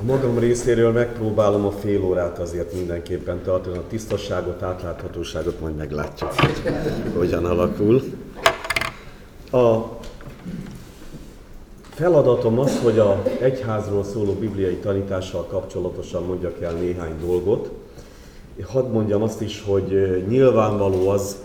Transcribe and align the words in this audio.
A 0.00 0.04
magam 0.04 0.38
részéről 0.38 0.92
megpróbálom 0.92 1.64
a 1.64 1.70
fél 1.70 2.04
órát 2.04 2.38
azért 2.38 2.72
mindenképpen 2.72 3.42
tartani, 3.42 3.76
a 3.76 3.82
tisztasságot, 3.88 4.62
átláthatóságot 4.62 5.60
majd 5.60 5.76
meglátjuk, 5.76 6.32
hogy 6.32 6.72
hogyan 7.16 7.44
alakul. 7.44 8.02
A 9.52 9.76
feladatom 11.94 12.58
az, 12.58 12.78
hogy 12.82 12.98
a 12.98 13.22
egyházról 13.40 14.04
szóló 14.04 14.32
bibliai 14.32 14.76
tanítással 14.76 15.46
kapcsolatosan 15.46 16.24
mondjak 16.24 16.60
el 16.62 16.72
néhány 16.72 17.14
dolgot. 17.20 17.70
Hadd 18.62 18.90
mondjam 18.90 19.22
azt 19.22 19.40
is, 19.40 19.62
hogy 19.66 20.24
nyilvánvaló 20.28 21.08
az, 21.08 21.36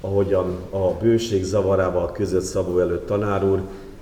ahogyan 0.00 0.58
a 0.70 0.90
bőség 1.02 1.44
zavarával 1.44 2.12
között 2.12 2.44
Szabó 2.44 2.78
előtt 2.78 3.06
tanár 3.06 3.44
úr, 3.44 3.60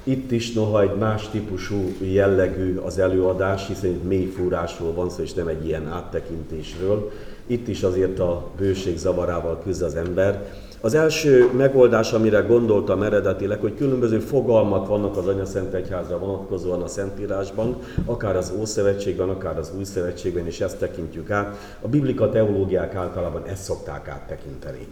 itt 0.09 0.31
is 0.31 0.53
noha 0.53 0.83
egy 0.83 0.95
más 0.99 1.29
típusú 1.29 1.95
jellegű 2.01 2.77
az 2.77 2.99
előadás, 2.99 3.67
hiszen 3.67 3.91
egy 3.91 4.03
mély 4.03 4.27
fúrásról 4.27 4.93
van 4.93 5.11
szó, 5.11 5.23
és 5.23 5.35
nem 5.35 5.49
egy 5.49 5.67
ilyen 5.67 5.87
áttekintésről. 5.87 7.11
Itt 7.47 7.69
is 7.69 7.83
azért 7.83 8.19
a 8.19 8.47
bőség 8.59 8.97
zavarával 8.97 9.59
küzd 9.63 9.83
az 9.83 9.95
ember. 9.95 10.53
Az 10.81 10.95
első 10.95 11.51
megoldás, 11.57 12.13
amire 12.13 12.41
gondoltam 12.41 13.03
eredetileg, 13.03 13.61
hogy 13.61 13.75
különböző 13.75 14.19
fogalmak 14.19 14.87
vannak 14.87 15.17
az 15.17 15.27
Anya 15.27 15.45
Egyházra 15.73 16.19
vonatkozóan 16.19 16.83
a 16.83 16.89
Szentírásban, 16.89 17.77
akár 18.05 18.37
az 18.37 18.53
Ószövetségben, 18.59 19.29
akár 19.29 19.59
az 19.59 19.73
Új 19.77 19.85
Szövetségben, 19.85 20.47
és 20.47 20.61
ezt 20.61 20.79
tekintjük 20.79 21.31
át. 21.31 21.57
A 21.81 21.89
biblika 21.89 22.31
teológiák 22.31 22.95
általában 22.95 23.43
ezt 23.47 23.63
szokták 23.63 24.09
áttekinteni. 24.09 24.87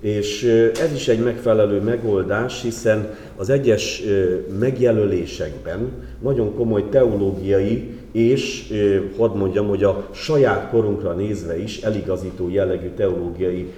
És 0.00 0.42
ez 0.80 0.92
is 0.94 1.08
egy 1.08 1.22
megfelelő 1.22 1.80
megoldás, 1.80 2.62
hiszen 2.62 3.14
az 3.36 3.50
egyes 3.50 4.02
megjelölésekben 4.58 5.92
nagyon 6.22 6.54
komoly 6.54 6.88
teológiai 6.88 7.99
és 8.12 8.72
hadd 9.18 9.36
mondjam, 9.36 9.68
hogy 9.68 9.84
a 9.84 10.06
saját 10.12 10.70
korunkra 10.70 11.12
nézve 11.12 11.62
is 11.62 11.80
eligazító 11.80 12.48
jellegű 12.48 12.88
teológiai 12.96 13.72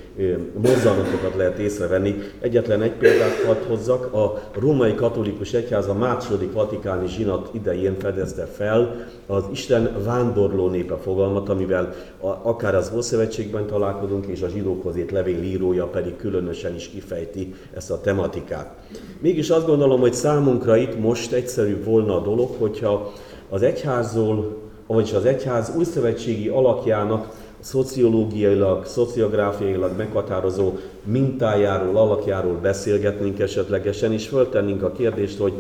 mozzanatokat 0.63 1.35
lehet 1.37 1.59
észrevenni. 1.59 2.15
Egyetlen 2.41 2.83
egy 2.83 2.93
példát 2.93 3.45
hadd 3.47 3.69
hozzak, 3.69 4.15
a 4.15 4.43
római 4.59 4.95
katolikus 4.95 5.53
egyház 5.53 5.89
a 5.89 5.95
második 5.95 6.53
vatikáni 6.53 7.09
zsinat 7.09 7.49
idején 7.53 7.97
fedezte 7.99 8.45
fel 8.47 9.07
az 9.27 9.45
Isten 9.53 9.91
vándorló 10.05 10.69
népe 10.69 10.97
fogalmat, 10.97 11.49
amivel 11.49 11.95
akár 12.43 12.75
az 12.75 12.93
Ószövetségben 12.97 13.67
találkozunk, 13.67 14.27
és 14.27 14.43
a 14.43 14.49
zsidókhoz 14.49 14.97
ért 14.97 15.11
levél 15.11 15.43
írója 15.43 15.87
pedig 15.87 16.17
különösen 16.17 16.75
is 16.75 16.89
kifejti 16.89 17.55
ezt 17.75 17.91
a 17.91 18.01
tematikát. 18.01 18.75
Mégis 19.21 19.51
azt 19.51 19.67
gondolom, 19.67 20.01
hogy 20.01 20.15
számunkra 20.15 20.77
itt 20.77 20.99
most 20.99 21.33
egyszerű 21.33 21.83
volna 21.85 22.17
a 22.17 22.23
dolog, 22.23 22.49
hogyha 22.59 23.13
az 23.53 23.63
egyházról, 23.63 24.57
vagyis 24.87 25.13
az 25.13 25.25
egyház 25.25 25.73
újszövetségi 25.77 26.49
alakjának 26.49 27.29
szociológiailag, 27.61 28.87
szociográfiailag 28.87 29.97
meghatározó 29.97 30.73
mintájáról, 31.05 31.97
alakjáról 31.97 32.59
beszélgetnénk 32.63 33.39
esetlegesen, 33.39 34.13
és 34.13 34.29
föltennénk 34.29 34.83
a 34.83 34.93
kérdést, 34.93 35.39
hogy 35.39 35.53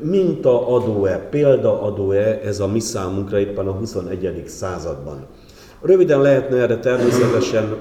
mintaadó-e, 0.00 1.18
példaadó-e 1.30 2.40
ez 2.44 2.60
a 2.60 2.66
mi 2.66 2.80
számunkra 2.80 3.38
éppen 3.38 3.66
a 3.66 3.72
21. 3.72 4.42
században. 4.46 5.26
Röviden 5.82 6.20
lehetne 6.20 6.56
erre 6.56 6.78
természetesen 6.78 7.76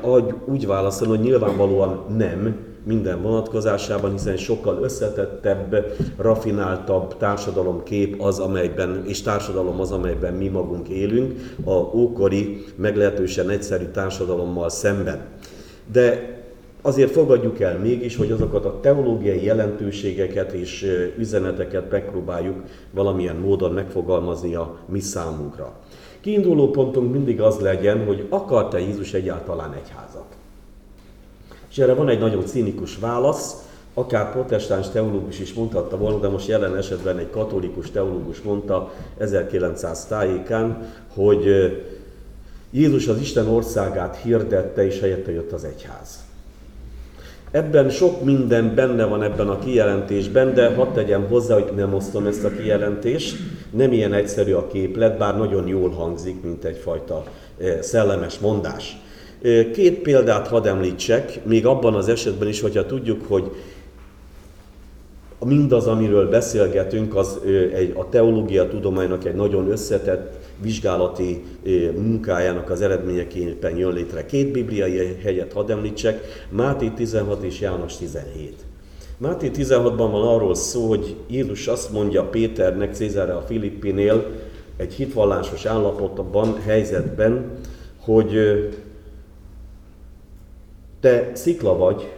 úgy 0.46 0.68
válaszolni, 0.68 1.18
hogy 1.18 1.26
nyilvánvalóan 1.26 2.06
nem, 2.18 2.75
minden 2.86 3.22
vonatkozásában, 3.22 4.12
hiszen 4.12 4.38
sokkal 4.38 4.80
összetettebb, 4.82 5.96
rafináltabb 6.18 7.18
társadalomkép 7.18 8.22
az, 8.22 8.40
amelyben, 8.40 9.04
és 9.08 9.22
társadalom 9.22 9.80
az, 9.80 9.92
amelyben 9.92 10.34
mi 10.34 10.48
magunk 10.48 10.88
élünk, 10.88 11.56
a 11.64 11.74
ókori, 11.74 12.64
meglehetősen 12.76 13.50
egyszerű 13.50 13.86
társadalommal 13.86 14.70
szemben. 14.70 15.26
De 15.92 16.34
azért 16.82 17.12
fogadjuk 17.12 17.60
el 17.60 17.80
mégis, 17.80 18.16
hogy 18.16 18.32
azokat 18.32 18.66
a 18.66 18.80
teológiai 18.80 19.44
jelentőségeket 19.44 20.52
és 20.52 20.86
üzeneteket 21.18 21.92
megpróbáljuk 21.92 22.56
valamilyen 22.92 23.36
módon 23.36 23.72
megfogalmazni 23.72 24.56
a 24.56 24.78
mi 24.86 25.00
számunkra. 25.00 25.74
Kiinduló 26.22 26.70
pontunk 26.70 27.12
mindig 27.12 27.42
az 27.42 27.60
legyen, 27.60 28.06
hogy 28.06 28.26
akart-e 28.30 28.80
Jézus 28.80 29.14
egyáltalán 29.14 29.74
egyházat? 29.74 30.15
És 31.76 31.82
erre 31.82 31.94
van 31.94 32.10
egy 32.10 32.20
nagyon 32.20 32.46
cínikus 32.46 32.98
válasz, 32.98 33.56
akár 33.94 34.32
protestáns 34.32 34.90
teológus 34.90 35.40
is 35.40 35.54
mondhatta 35.54 35.98
volna, 35.98 36.20
de 36.20 36.28
most 36.28 36.48
jelen 36.48 36.78
esetben 36.78 37.18
egy 37.18 37.30
katolikus 37.30 37.92
teológus 37.92 38.42
mondta 38.42 38.94
1900 39.18 40.06
tájékán, 40.06 40.94
hogy 41.14 41.46
Jézus 42.72 43.08
az 43.08 43.20
Isten 43.20 43.48
országát 43.48 44.20
hirdette, 44.24 44.86
és 44.86 45.00
helyette 45.00 45.32
jött 45.32 45.52
az 45.52 45.64
egyház. 45.64 46.24
Ebben 47.52 47.90
sok 47.90 48.24
minden 48.24 48.76
benne 48.76 49.06
van 49.06 49.24
ebben 49.24 49.48
a 49.48 49.60
kijelentésben, 49.60 50.54
de 50.54 50.76
hadd 50.76 50.94
tegyem 50.94 51.28
hozzá, 51.28 51.54
hogy 51.54 51.72
nem 51.76 51.94
osztom 51.94 52.26
ezt 52.26 52.44
a 52.44 52.52
kijelentést. 52.52 53.38
Nem 53.72 53.92
ilyen 53.92 54.14
egyszerű 54.14 54.54
a 54.54 54.68
képlet, 54.68 55.18
bár 55.18 55.38
nagyon 55.38 55.68
jól 55.68 55.90
hangzik, 55.90 56.44
mint 56.44 56.64
egyfajta 56.64 57.24
szellemes 57.82 58.40
mondás. 58.40 59.04
Két 59.74 60.00
példát 60.00 60.48
hadd 60.48 60.68
említsek, 60.68 61.46
még 61.46 61.66
abban 61.66 61.94
az 61.94 62.08
esetben 62.08 62.48
is, 62.48 62.62
hogyha 62.62 62.86
tudjuk, 62.86 63.26
hogy 63.28 63.52
mindaz, 65.46 65.88
amiről 65.88 66.30
beszélgetünk, 66.30 67.16
az 67.16 67.40
egy, 67.74 67.94
a 67.96 68.10
teológia 68.10 68.68
tudománynak 68.68 69.26
egy 69.26 69.36
nagyon 69.36 69.70
összetett 69.72 70.34
vizsgálati 70.62 71.44
munkájának 71.96 72.70
az 72.70 72.82
eredményeképpen 72.82 73.78
jön 73.78 73.94
létre. 73.94 74.26
Két 74.26 74.52
bibliai 74.52 75.18
helyet 75.24 75.54
hadd 75.54 75.72
említsek, 75.72 76.46
Máté 76.50 76.90
16 76.90 77.44
és 77.44 77.60
János 77.60 77.98
17. 77.98 78.54
Máté 79.18 79.52
16-ban 79.56 80.08
van 80.12 80.28
arról 80.28 80.56
szó, 80.56 80.88
hogy 80.88 81.16
Jézus 81.28 81.68
azt 81.68 81.92
mondja 81.92 82.24
Péternek, 82.24 82.94
Cézárre 82.94 83.34
a 83.34 83.42
Filippinél, 83.42 84.26
egy 84.78 84.94
hitvallásos 84.94 85.66
állapotban, 85.66 86.56
helyzetben, 86.66 87.46
hogy 88.00 88.38
te 91.06 91.32
szikla 91.34 91.78
vagy, 91.78 92.14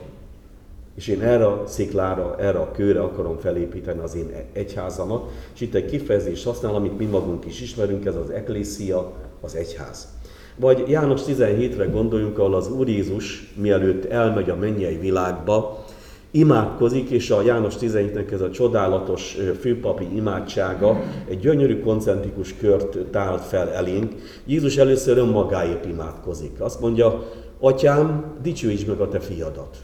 és 0.96 1.08
én 1.08 1.22
erre 1.22 1.48
a 1.48 1.64
sziklára, 1.66 2.36
erre 2.40 2.60
a 2.60 2.72
kőre 2.72 3.02
akarom 3.02 3.38
felépíteni 3.38 4.00
az 4.00 4.16
én 4.16 4.32
egyházamat. 4.54 5.30
És 5.54 5.62
itt 5.62 5.74
egy 5.74 5.86
kifejezés 5.86 6.44
használ, 6.44 6.76
amit 6.76 6.98
mi 6.98 7.06
magunk 7.06 7.46
is 7.46 7.62
ismerünk, 7.62 8.06
ez 8.06 8.16
az 8.16 8.30
eklészia, 8.30 9.12
az 9.42 9.56
egyház. 9.56 10.08
Vagy 10.56 10.84
János 10.88 11.22
17-re 11.28 11.86
gondoljunk, 11.86 12.40
ahol 12.40 12.56
az 12.56 12.72
Úr 12.72 12.88
Jézus, 12.88 13.54
mielőtt 13.56 14.06
elmegy 14.06 14.50
a 14.50 14.56
mennyei 14.56 14.98
világba, 14.98 15.86
imádkozik, 16.32 17.10
és 17.10 17.30
a 17.32 17.42
János 17.42 17.76
17-nek 17.80 18.32
ez 18.32 18.42
a 18.42 18.52
csodálatos 18.52 19.38
főpapi 19.60 20.08
imádsága 20.16 21.02
egy 21.30 21.40
gyönyörű 21.40 21.80
koncentrikus 21.80 22.56
kört 22.56 22.98
tált 22.98 23.42
fel 23.42 23.70
elénk. 23.70 24.14
Jézus 24.46 24.78
először 24.78 25.18
önmagáért 25.18 25.86
imádkozik. 25.86 26.62
Azt 26.62 26.80
mondja, 26.80 27.24
Atyám, 27.60 28.24
dicsőíts 28.42 28.86
meg 28.86 29.00
a 29.00 29.08
te 29.08 29.20
fiadat. 29.20 29.78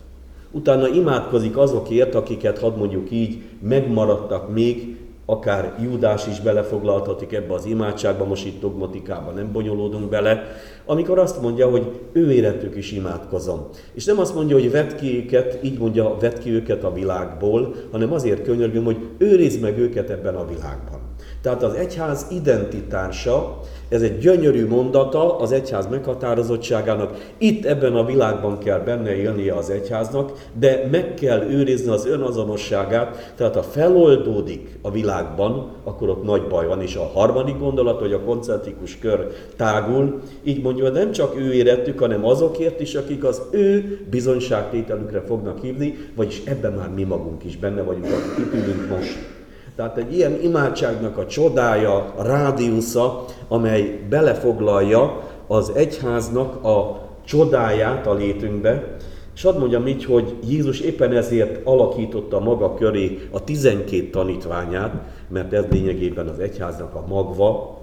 Utána 0.51 0.87
imádkozik 0.87 1.57
azokért, 1.57 2.15
akiket, 2.15 2.59
hadd 2.59 2.77
mondjuk 2.77 3.11
így, 3.11 3.41
megmaradtak 3.61 4.53
még, 4.53 4.97
akár 5.25 5.77
Júdás 5.81 6.27
is 6.27 6.39
belefoglaltatik 6.39 7.33
ebbe 7.33 7.53
az 7.53 7.65
imádságba, 7.65 8.25
most 8.25 8.45
itt 8.45 8.59
dogmatikában 8.59 9.33
nem 9.33 9.51
bonyolódunk 9.51 10.09
bele, 10.09 10.43
amikor 10.85 11.19
azt 11.19 11.41
mondja, 11.41 11.69
hogy 11.69 11.99
ő 12.11 12.31
érettük 12.31 12.75
is 12.75 12.91
imádkozom. 12.91 13.67
És 13.93 14.05
nem 14.05 14.19
azt 14.19 14.35
mondja, 14.35 14.55
hogy 14.55 14.71
vedd 14.71 14.95
ki 14.95 15.17
őket, 15.17 15.59
így 15.63 15.77
mondja, 15.77 16.17
vedd 16.19 16.39
ki 16.39 16.49
őket 16.49 16.83
a 16.83 16.93
világból, 16.93 17.75
hanem 17.91 18.13
azért 18.13 18.43
könyörgöm, 18.43 18.83
hogy 18.83 18.97
őrizd 19.17 19.61
meg 19.61 19.77
őket 19.77 20.09
ebben 20.09 20.35
a 20.35 20.47
világban. 20.47 21.02
Tehát 21.43 21.63
az 21.63 21.73
egyház 21.73 22.25
identitása, 22.31 23.59
ez 23.89 24.01
egy 24.01 24.17
gyönyörű 24.17 24.67
mondata 24.67 25.37
az 25.37 25.51
egyház 25.51 25.87
meghatározottságának. 25.87 27.33
Itt 27.37 27.65
ebben 27.65 27.95
a 27.95 28.05
világban 28.05 28.57
kell 28.57 28.79
benne 28.79 29.15
élnie 29.15 29.53
az 29.53 29.69
egyháznak, 29.69 30.31
de 30.59 30.87
meg 30.91 31.13
kell 31.13 31.41
őrizni 31.41 31.91
az 31.91 32.05
önazonosságát, 32.05 33.33
tehát 33.35 33.55
ha 33.55 33.63
feloldódik 33.63 34.79
a 34.81 34.91
világban, 34.91 35.71
akkor 35.83 36.09
ott 36.09 36.23
nagy 36.23 36.47
baj 36.47 36.67
van. 36.67 36.81
És 36.81 36.95
a 36.95 37.09
harmadik 37.13 37.59
gondolat, 37.59 37.99
hogy 37.99 38.13
a 38.13 38.23
koncentrikus 38.23 38.97
kör 38.97 39.27
tágul, 39.55 40.21
így 40.43 40.61
mondja, 40.61 40.89
nem 40.89 41.11
csak 41.11 41.35
ő 41.39 41.53
érettük, 41.53 41.99
hanem 41.99 42.25
azokért 42.25 42.79
is, 42.79 42.95
akik 42.95 43.23
az 43.23 43.41
ő 43.51 43.99
bizonyságtételükre 44.09 45.21
fognak 45.27 45.61
hívni, 45.61 45.97
vagyis 46.15 46.41
ebben 46.45 46.73
már 46.73 46.89
mi 46.89 47.03
magunk 47.03 47.43
is 47.43 47.57
benne 47.57 47.81
vagyunk, 47.81 48.05
akik 48.05 48.45
itt 48.45 48.53
ülünk 48.53 48.89
most. 48.89 49.32
Tehát 49.75 49.97
egy 49.97 50.15
ilyen 50.15 50.39
imádságnak 50.41 51.17
a 51.17 51.25
csodája, 51.25 52.13
a 52.15 52.23
rádiusza, 52.23 53.25
amely 53.47 53.99
belefoglalja 54.09 55.21
az 55.47 55.71
egyháznak 55.75 56.63
a 56.65 57.01
csodáját 57.25 58.07
a 58.07 58.13
létünkbe, 58.13 58.97
és 59.35 59.43
hadd 59.43 59.57
mondjam 59.57 59.87
így, 59.87 60.05
hogy 60.05 60.35
Jézus 60.47 60.79
éppen 60.79 61.15
ezért 61.15 61.65
alakította 61.65 62.39
maga 62.39 62.73
köré 62.73 63.19
a 63.31 63.43
12 63.43 64.09
tanítványát, 64.09 64.93
mert 65.27 65.53
ez 65.53 65.63
lényegében 65.69 66.27
az 66.27 66.39
egyháznak 66.39 66.95
a 66.95 67.03
magva, 67.07 67.81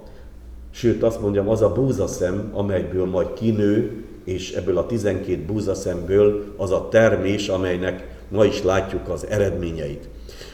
Sőt, 0.73 1.03
azt 1.03 1.21
mondjam, 1.21 1.49
az 1.49 1.61
a 1.61 1.71
búzaszem, 1.71 2.51
amelyből 2.53 3.05
majd 3.05 3.33
kinő, 3.33 4.03
és 4.23 4.53
ebből 4.53 4.77
a 4.77 4.85
12 4.85 5.45
búzaszemből 5.45 6.53
az 6.57 6.71
a 6.71 6.87
termés, 6.89 7.47
amelynek 7.47 8.07
ma 8.29 8.45
is 8.45 8.63
látjuk 8.63 9.09
az 9.09 9.27
eredményeit. 9.27 10.09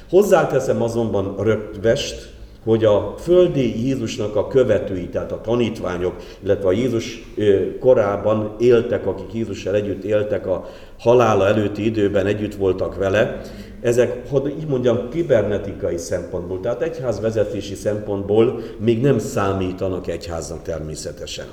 Hozzáteszem 0.09 0.81
azonban 0.81 1.35
rögtvest, 1.39 2.35
hogy 2.63 2.85
a 2.85 3.15
földi 3.17 3.85
Jézusnak 3.87 4.35
a 4.35 4.47
követői, 4.47 5.09
tehát 5.09 5.31
a 5.31 5.41
tanítványok, 5.41 6.15
illetve 6.43 6.67
a 6.67 6.71
Jézus 6.71 7.33
korában 7.79 8.55
éltek, 8.59 9.07
akik 9.07 9.33
Jézussal 9.33 9.75
együtt 9.75 10.03
éltek, 10.03 10.47
a 10.47 10.65
halála 10.99 11.47
előtti 11.47 11.85
időben 11.85 12.25
együtt 12.25 12.55
voltak 12.55 12.95
vele, 12.95 13.41
ezek, 13.81 14.29
hogy 14.29 14.55
így 14.59 14.67
mondjam, 14.67 15.09
kibernetikai 15.09 15.97
szempontból, 15.97 16.59
tehát 16.59 16.81
egyházvezetési 16.81 17.75
szempontból 17.75 18.61
még 18.77 19.01
nem 19.01 19.19
számítanak 19.19 20.07
egyháznak 20.07 20.61
természetesen. 20.61 21.45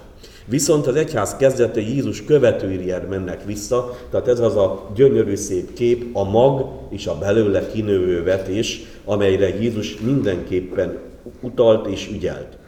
Viszont 0.46 0.86
az 0.86 0.94
egyház 0.94 1.36
kezdete 1.36 1.80
Jézus 1.80 2.24
követőire 2.24 3.06
mennek 3.08 3.44
vissza, 3.44 3.96
tehát 4.10 4.28
ez 4.28 4.40
az 4.40 4.56
a 4.56 4.90
gyönyörű 4.94 5.34
szép 5.34 5.72
kép, 5.72 6.16
a 6.16 6.24
mag 6.24 6.66
és 6.90 7.06
a 7.06 7.18
belőle 7.18 7.66
kinővő 7.66 8.22
vetés, 8.22 8.80
amelyre 9.04 9.48
Jézus 9.48 9.98
mindenképpen 10.00 10.98
utalt 11.40 11.86
és 11.86 12.10
ügyelt. 12.12 12.58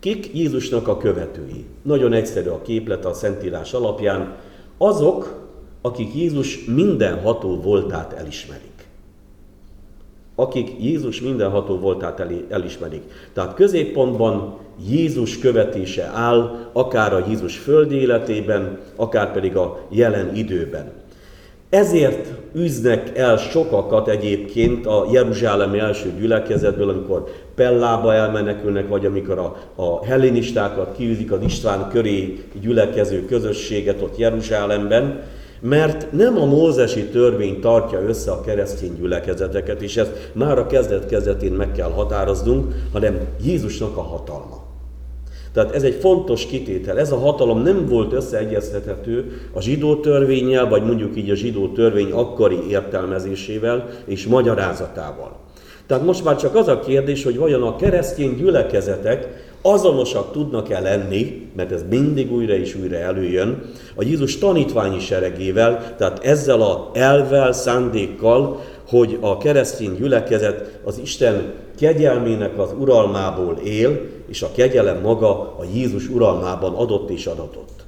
Kik 0.00 0.30
Jézusnak 0.34 0.88
a 0.88 0.96
követői? 0.96 1.64
Nagyon 1.82 2.12
egyszerű 2.12 2.48
a 2.48 2.62
képlet 2.62 3.04
a 3.04 3.14
Szentírás 3.14 3.72
alapján. 3.72 4.36
Azok, 4.78 5.46
akik 5.80 6.14
Jézus 6.14 6.64
mindenható 6.64 7.60
voltát 7.60 8.12
elismerik. 8.12 8.77
Akik 10.40 10.70
Jézus 10.80 11.20
mindenható 11.20 11.78
voltát 11.78 12.22
elismerik. 12.48 13.02
Tehát 13.32 13.54
középpontban 13.54 14.58
Jézus 14.88 15.38
követése 15.38 16.10
áll, 16.14 16.68
akár 16.72 17.14
a 17.14 17.24
Jézus 17.28 17.56
földi 17.56 17.96
életében, 17.96 18.78
akár 18.96 19.32
pedig 19.32 19.56
a 19.56 19.78
jelen 19.90 20.34
időben. 20.34 20.92
Ezért 21.70 22.28
üznek 22.54 23.18
el 23.18 23.36
sokakat 23.36 24.08
egyébként 24.08 24.86
a 24.86 25.06
Jeruzsálemi 25.12 25.78
első 25.78 26.12
gyülekezetből, 26.18 26.88
amikor 26.88 27.24
Pellába 27.54 28.14
elmenekülnek, 28.14 28.88
vagy 28.88 29.06
amikor 29.06 29.38
a, 29.38 29.56
a 29.74 30.04
hellenistákat 30.04 30.96
kiűzik 30.96 31.32
az 31.32 31.42
István 31.42 31.88
köré 31.90 32.44
gyülekező 32.60 33.24
közösséget 33.24 34.02
ott 34.02 34.18
Jeruzsálemben, 34.18 35.22
mert 35.60 36.12
nem 36.12 36.38
a 36.38 36.44
mózesi 36.44 37.04
törvény 37.04 37.60
tartja 37.60 38.00
össze 38.00 38.30
a 38.30 38.40
keresztény 38.40 38.94
gyülekezeteket, 38.94 39.82
és 39.82 39.96
ezt 39.96 40.30
már 40.32 40.58
a 40.58 40.66
kezdet-kezdetén 40.66 41.52
meg 41.52 41.72
kell 41.72 41.90
határoznunk, 41.90 42.74
hanem 42.92 43.18
Jézusnak 43.44 43.96
a 43.96 44.02
hatalma. 44.02 44.66
Tehát 45.52 45.74
ez 45.74 45.82
egy 45.82 45.94
fontos 45.94 46.46
kitétel. 46.46 46.98
Ez 46.98 47.12
a 47.12 47.18
hatalom 47.18 47.62
nem 47.62 47.86
volt 47.86 48.12
összeegyeztethető 48.12 49.40
a 49.52 49.60
zsidó 49.60 49.96
törvényel, 49.96 50.68
vagy 50.68 50.82
mondjuk 50.82 51.16
így 51.16 51.30
a 51.30 51.34
zsidó 51.34 51.68
törvény 51.68 52.10
akkori 52.10 52.58
értelmezésével 52.68 53.88
és 54.04 54.26
magyarázatával. 54.26 55.36
Tehát 55.86 56.04
most 56.04 56.24
már 56.24 56.36
csak 56.36 56.54
az 56.54 56.68
a 56.68 56.80
kérdés, 56.80 57.24
hogy 57.24 57.38
vajon 57.38 57.62
a 57.62 57.76
keresztény 57.76 58.36
gyülekezetek 58.36 59.47
azonosak 59.62 60.32
tudnak-e 60.32 60.80
lenni, 60.80 61.50
mert 61.56 61.72
ez 61.72 61.84
mindig 61.90 62.32
újra 62.32 62.54
és 62.54 62.74
újra 62.74 62.96
előjön, 62.96 63.62
a 63.94 64.02
Jézus 64.02 64.38
tanítványi 64.38 65.00
seregével, 65.00 65.94
tehát 65.96 66.24
ezzel 66.24 66.60
a 66.60 66.90
elvel, 66.92 67.52
szándékkal, 67.52 68.60
hogy 68.88 69.18
a 69.20 69.38
keresztény 69.38 69.94
gyülekezet 69.94 70.78
az 70.84 70.98
Isten 71.02 71.52
kegyelmének 71.78 72.58
az 72.58 72.70
uralmából 72.78 73.58
él, 73.64 74.00
és 74.28 74.42
a 74.42 74.50
kegyelem 74.54 75.00
maga 75.00 75.40
a 75.40 75.64
Jézus 75.74 76.08
uralmában 76.08 76.74
adott 76.74 77.10
és 77.10 77.26
adatott. 77.26 77.86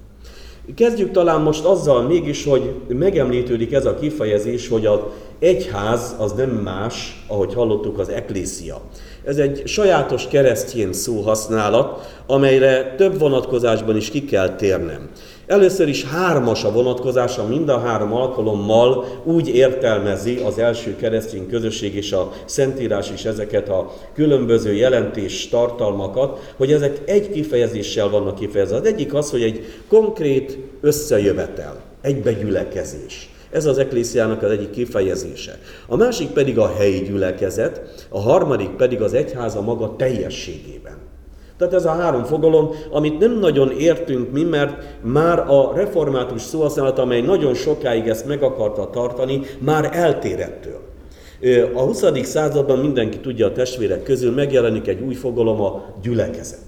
Kezdjük 0.75 1.11
talán 1.11 1.41
most 1.41 1.65
azzal 1.65 2.03
mégis, 2.03 2.45
hogy 2.45 2.75
megemlítődik 2.89 3.73
ez 3.73 3.87
a 3.87 3.95
kifejezés, 3.95 4.69
hogy 4.69 4.87
az 4.87 4.99
egyház 5.39 6.15
az 6.19 6.33
nem 6.33 6.51
más, 6.51 7.25
ahogy 7.27 7.55
hallottuk, 7.55 7.99
az 7.99 8.09
eklészia. 8.09 8.81
Ez 9.25 9.37
egy 9.37 9.63
sajátos 9.65 10.29
keresztjén 10.29 10.93
szóhasználat, 10.93 12.15
amelyre 12.27 12.95
több 12.97 13.19
vonatkozásban 13.19 13.97
is 13.97 14.11
ki 14.11 14.25
kell 14.25 14.55
térnem. 14.55 15.09
Először 15.47 15.89
is 15.89 16.05
hármas 16.05 16.65
a 16.65 16.73
vonatkozása, 16.73 17.47
mind 17.47 17.69
a 17.69 17.79
három 17.79 18.13
alkalommal 18.13 19.05
úgy 19.25 19.49
értelmezi 19.49 20.37
az 20.37 20.59
első 20.59 20.97
keresztény 20.97 21.49
közösség 21.49 21.95
és 21.95 22.13
a 22.13 22.33
Szentírás 22.45 23.11
is 23.11 23.25
ezeket 23.25 23.69
a 23.69 23.93
különböző 24.15 24.75
jelentés 24.75 25.49
tartalmakat, 25.49 26.53
hogy 26.57 26.73
ezek 26.73 27.01
egy 27.05 27.31
kifejezéssel 27.31 28.09
vannak 28.09 28.39
kifejezve. 28.39 28.77
Az 28.77 28.87
egyik 28.87 29.15
az, 29.15 29.31
hogy 29.31 29.43
egy 29.43 29.65
konkrét 29.89 30.59
összejövetel, 30.81 31.81
egybegyülekezés. 32.01 33.31
Ez 33.51 33.67
az 33.67 33.79
eklésiának 33.79 34.43
az 34.43 34.51
egyik 34.51 34.71
kifejezése. 34.71 35.59
A 35.87 35.97
másik 35.97 36.29
pedig 36.29 36.59
a 36.59 36.73
helyi 36.79 37.01
gyülekezet, 37.01 38.07
a 38.09 38.21
harmadik 38.21 38.71
pedig 38.71 39.03
az 39.03 39.15
egyháza 39.15 39.61
maga 39.61 39.97
teljességében. 39.97 40.97
Tehát 41.59 41.75
ez 41.75 41.85
a 41.85 41.91
három 41.91 42.25
fogalom, 42.25 42.71
amit 42.91 43.19
nem 43.19 43.39
nagyon 43.39 43.71
értünk 43.71 44.33
mi, 44.33 44.43
mert 44.43 44.83
már 45.03 45.39
a 45.39 45.73
református 45.75 46.43
szóhasználat, 46.43 46.99
amely 46.99 47.21
nagyon 47.21 47.55
sokáig 47.55 48.07
ezt 48.09 48.27
meg 48.27 48.43
akarta 48.43 48.91
tartani, 48.91 49.41
már 49.59 49.91
eltérettől. 49.93 50.81
A 51.75 51.81
20. 51.81 52.05
században 52.23 52.79
mindenki 52.79 53.19
tudja 53.19 53.47
a 53.47 53.53
testvérek 53.53 54.03
közül, 54.03 54.33
megjelenik 54.33 54.89
egy 54.89 55.01
új 55.01 55.15
fogalom, 55.15 55.61
a 55.61 55.85
gyülekezet. 56.03 56.65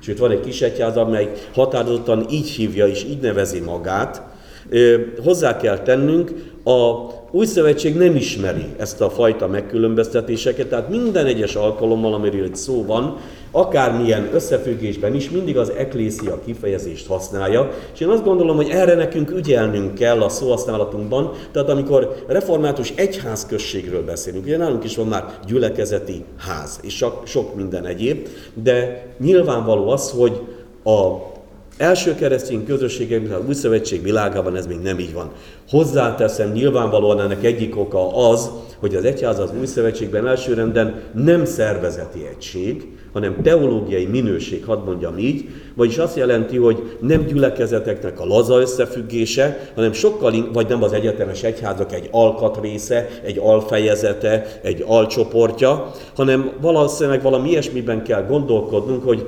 Sőt, 0.00 0.18
van 0.18 0.30
egy 0.30 0.40
kis 0.40 0.62
egyház, 0.62 0.96
amely 0.96 1.32
határozottan 1.54 2.26
így 2.30 2.48
hívja 2.48 2.86
és 2.86 3.04
így 3.04 3.20
nevezi 3.20 3.60
magát. 3.60 4.22
Hozzá 5.24 5.56
kell 5.56 5.78
tennünk, 5.78 6.52
a 6.64 7.10
új 7.30 7.46
szövetség 7.46 7.96
nem 7.96 8.16
ismeri 8.16 8.64
ezt 8.78 9.00
a 9.00 9.10
fajta 9.10 9.46
megkülönböztetéseket, 9.46 10.68
tehát 10.68 10.88
minden 10.88 11.26
egyes 11.26 11.54
alkalommal, 11.54 12.14
amiről 12.14 12.44
itt 12.44 12.56
szó 12.56 12.84
van, 12.84 13.16
akármilyen 13.50 14.28
összefüggésben 14.32 15.14
is 15.14 15.30
mindig 15.30 15.58
az 15.58 15.70
eklészia 15.70 16.40
kifejezést 16.44 17.06
használja, 17.06 17.70
és 17.94 18.00
én 18.00 18.08
azt 18.08 18.24
gondolom, 18.24 18.56
hogy 18.56 18.68
erre 18.70 18.94
nekünk 18.94 19.30
ügyelnünk 19.30 19.94
kell 19.94 20.20
a 20.20 20.28
szóhasználatunkban, 20.28 21.30
tehát 21.52 21.68
amikor 21.68 22.24
református 22.26 22.92
egyházközségről 22.96 24.04
beszélünk, 24.04 24.44
ugye 24.44 24.56
nálunk 24.56 24.84
is 24.84 24.96
van 24.96 25.06
már 25.06 25.24
gyülekezeti 25.46 26.24
ház, 26.38 26.80
és 26.82 26.96
sok, 26.96 27.26
sok 27.26 27.54
minden 27.54 27.86
egyéb, 27.86 28.28
de 28.54 29.06
nyilvánvaló 29.18 29.88
az, 29.88 30.10
hogy 30.10 30.40
a 30.84 31.30
első 31.82 32.14
keresztény 32.14 32.64
közösségekben, 32.64 33.40
az 33.40 33.46
új 33.46 33.54
szövetség 33.54 34.02
világában 34.02 34.56
ez 34.56 34.66
még 34.66 34.78
nem 34.78 34.98
így 34.98 35.12
van. 35.12 35.30
Hozzáteszem, 35.68 36.52
nyilvánvalóan 36.52 37.20
ennek 37.20 37.44
egyik 37.44 37.78
oka 37.78 38.28
az, 38.30 38.50
hogy 38.78 38.94
az 38.94 39.04
egyház 39.04 39.38
az 39.38 39.50
új 39.58 39.66
szövetségben 39.66 40.26
elsőrenden 40.26 41.00
nem 41.14 41.44
szervezeti 41.44 42.26
egység, 42.30 42.86
hanem 43.12 43.42
teológiai 43.42 44.04
minőség, 44.04 44.64
hadd 44.64 44.84
mondjam 44.84 45.18
így, 45.18 45.48
vagyis 45.74 45.98
azt 45.98 46.16
jelenti, 46.16 46.56
hogy 46.56 46.96
nem 47.00 47.24
gyülekezeteknek 47.26 48.20
a 48.20 48.26
laza 48.26 48.60
összefüggése, 48.60 49.72
hanem 49.74 49.92
sokkal, 49.92 50.48
vagy 50.52 50.68
nem 50.68 50.82
az 50.82 50.92
egyetemes 50.92 51.42
egyházak 51.42 51.92
egy 51.92 52.08
alkatrésze, 52.10 53.08
egy 53.24 53.38
alfejezete, 53.38 54.60
egy 54.62 54.84
alcsoportja, 54.86 55.90
hanem 56.14 56.52
valószínűleg 56.60 57.22
valami 57.22 57.48
ilyesmiben 57.48 58.02
kell 58.02 58.26
gondolkodnunk, 58.26 59.04
hogy 59.04 59.26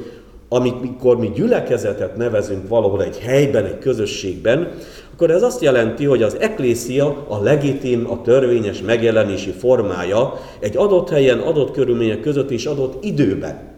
amikor 0.55 1.19
mi 1.19 1.31
gyülekezetet 1.35 2.17
nevezünk 2.17 2.69
valahol 2.69 3.03
egy 3.03 3.19
helyben, 3.19 3.65
egy 3.65 3.79
közösségben, 3.79 4.73
akkor 5.13 5.31
ez 5.31 5.43
azt 5.43 5.63
jelenti, 5.63 6.05
hogy 6.05 6.23
az 6.23 6.37
eklészia 6.41 7.25
a 7.29 7.43
legitim, 7.43 8.11
a 8.11 8.23
törvényes 8.23 8.83
megjelenési 8.83 9.51
formája 9.51 10.39
egy 10.59 10.77
adott 10.77 11.09
helyen, 11.09 11.39
adott 11.39 11.71
körülmények 11.71 12.21
között 12.21 12.51
és 12.51 12.67
adott 12.67 13.05
időben. 13.05 13.73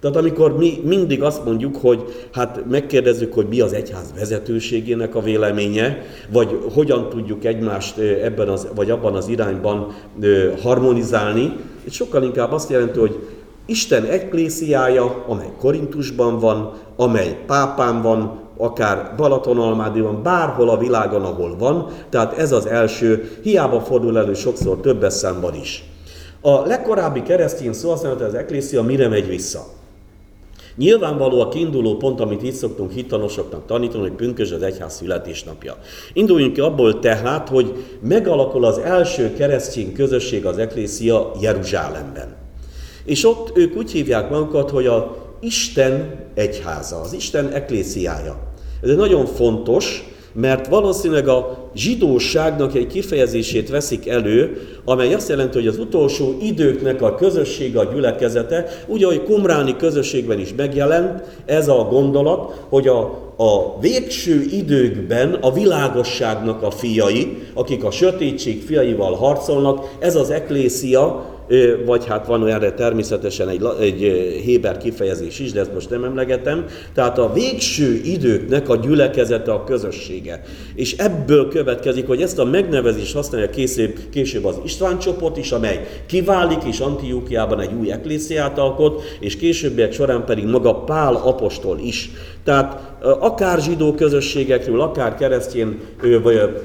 Tehát 0.00 0.16
amikor 0.16 0.56
mi 0.56 0.80
mindig 0.84 1.22
azt 1.22 1.44
mondjuk, 1.44 1.76
hogy 1.76 2.04
hát 2.32 2.64
megkérdezzük, 2.70 3.34
hogy 3.34 3.46
mi 3.48 3.60
az 3.60 3.72
egyház 3.72 4.12
vezetőségének 4.18 5.14
a 5.14 5.20
véleménye, 5.20 6.02
vagy 6.32 6.58
hogyan 6.74 7.08
tudjuk 7.08 7.44
egymást 7.44 7.98
ebben 7.98 8.48
az, 8.48 8.68
vagy 8.74 8.90
abban 8.90 9.14
az 9.14 9.28
irányban 9.28 9.94
harmonizálni, 10.62 11.56
és 11.84 11.94
sokkal 11.94 12.22
inkább 12.22 12.52
azt 12.52 12.70
jelenti, 12.70 12.98
hogy 12.98 13.18
Isten 13.68 14.04
eklésiája, 14.04 15.24
amely 15.26 15.52
Korintusban 15.58 16.38
van, 16.38 16.72
amely 16.96 17.44
Pápán 17.46 18.02
van, 18.02 18.40
akár 18.56 19.14
Balatonalmádiban, 19.16 20.22
bárhol 20.22 20.68
a 20.68 20.78
világon, 20.78 21.22
ahol 21.22 21.56
van, 21.56 21.86
tehát 22.08 22.38
ez 22.38 22.52
az 22.52 22.66
első, 22.66 23.38
hiába 23.42 23.80
fordul 23.80 24.18
elő 24.18 24.34
sokszor 24.34 24.80
többes 24.80 25.12
számban 25.12 25.54
is. 25.54 25.84
A 26.40 26.66
legkorábbi 26.66 27.22
keresztény 27.22 27.72
szó 27.72 27.90
azt 27.90 28.04
mondja, 28.04 28.26
az 28.26 28.34
eklészia 28.34 28.82
mire 28.82 29.08
megy 29.08 29.26
vissza? 29.28 29.66
Nyilvánvaló 30.76 31.40
a 31.40 31.48
kiinduló 31.48 31.96
pont, 31.96 32.20
amit 32.20 32.42
itt 32.42 32.54
szoktunk 32.54 32.90
hittanosoknak 32.90 33.66
tanítani, 33.66 34.02
hogy 34.02 34.12
pünkös 34.12 34.50
az 34.50 34.62
egyház 34.62 34.94
születésnapja. 34.94 35.76
Induljunk 36.12 36.52
ki 36.52 36.60
abból 36.60 36.98
tehát, 36.98 37.48
hogy 37.48 37.84
megalakul 38.00 38.64
az 38.64 38.78
első 38.78 39.34
keresztény 39.34 39.92
közösség, 39.92 40.46
az 40.46 40.58
eklészia 40.58 41.32
Jeruzsálemben. 41.40 42.47
És 43.08 43.24
ott 43.24 43.56
ők 43.56 43.76
úgy 43.76 43.90
hívják 43.90 44.30
magukat, 44.30 44.70
hogy 44.70 44.86
a 44.86 45.16
Isten 45.40 46.14
egyháza, 46.34 47.00
az 47.00 47.12
Isten 47.12 47.48
eklésiája. 47.48 48.36
Ez 48.82 48.88
egy 48.88 48.96
nagyon 48.96 49.26
fontos, 49.26 50.04
mert 50.32 50.66
valószínűleg 50.66 51.28
a 51.28 51.70
zsidóságnak 51.74 52.74
egy 52.74 52.86
kifejezését 52.86 53.70
veszik 53.70 54.08
elő, 54.08 54.60
amely 54.84 55.14
azt 55.14 55.28
jelenti, 55.28 55.58
hogy 55.58 55.66
az 55.66 55.78
utolsó 55.78 56.36
időknek 56.42 57.02
a 57.02 57.14
közössége, 57.14 57.78
a 57.80 57.92
gyülekezete, 57.92 58.66
úgy, 58.86 59.04
ahogy 59.04 59.22
Kumráni 59.22 59.76
közösségben 59.76 60.38
is 60.38 60.54
megjelent 60.56 61.22
ez 61.46 61.68
a 61.68 61.86
gondolat, 61.90 62.64
hogy 62.68 62.88
a, 62.88 63.00
a 63.36 63.80
végső 63.80 64.44
időkben 64.50 65.34
a 65.34 65.52
világosságnak 65.52 66.62
a 66.62 66.70
fiai, 66.70 67.36
akik 67.54 67.84
a 67.84 67.90
sötétség 67.90 68.62
fiaival 68.62 69.14
harcolnak, 69.14 69.94
ez 69.98 70.16
az 70.16 70.30
eklészia, 70.30 71.36
vagy 71.86 72.06
hát 72.06 72.26
van 72.26 72.46
erre 72.46 72.72
természetesen 72.72 73.48
egy, 73.48 73.62
egy 73.80 74.00
héber 74.44 74.76
kifejezés 74.76 75.38
is, 75.38 75.52
de 75.52 75.60
ezt 75.60 75.74
most 75.74 75.90
nem 75.90 76.04
emlegetem. 76.04 76.64
Tehát 76.94 77.18
a 77.18 77.32
végső 77.32 78.00
időknek 78.04 78.68
a 78.68 78.76
gyülekezete 78.76 79.52
a 79.52 79.64
közössége. 79.64 80.42
És 80.74 80.96
ebből 80.96 81.48
következik, 81.48 82.06
hogy 82.06 82.22
ezt 82.22 82.38
a 82.38 82.44
megnevezést 82.44 83.14
használja 83.14 83.50
később, 83.50 83.98
később 84.10 84.44
az 84.44 84.60
István 84.64 84.98
csoport 84.98 85.36
is, 85.36 85.52
amely 85.52 85.86
kiválik, 86.06 86.62
és 86.64 86.80
Antiókiában 86.80 87.60
egy 87.60 87.72
új 87.80 87.92
eklésiát 87.92 88.58
alkot, 88.58 89.02
és 89.20 89.36
későbbiek 89.36 89.92
során 89.92 90.24
pedig 90.24 90.44
maga 90.44 90.74
Pál 90.74 91.14
apostol 91.14 91.78
is. 91.78 92.10
Tehát 92.44 92.96
akár 93.00 93.60
zsidó 93.60 93.94
közösségekről, 93.94 94.80
akár 94.80 95.14
keresztény 95.14 95.80
vagy 96.22 96.62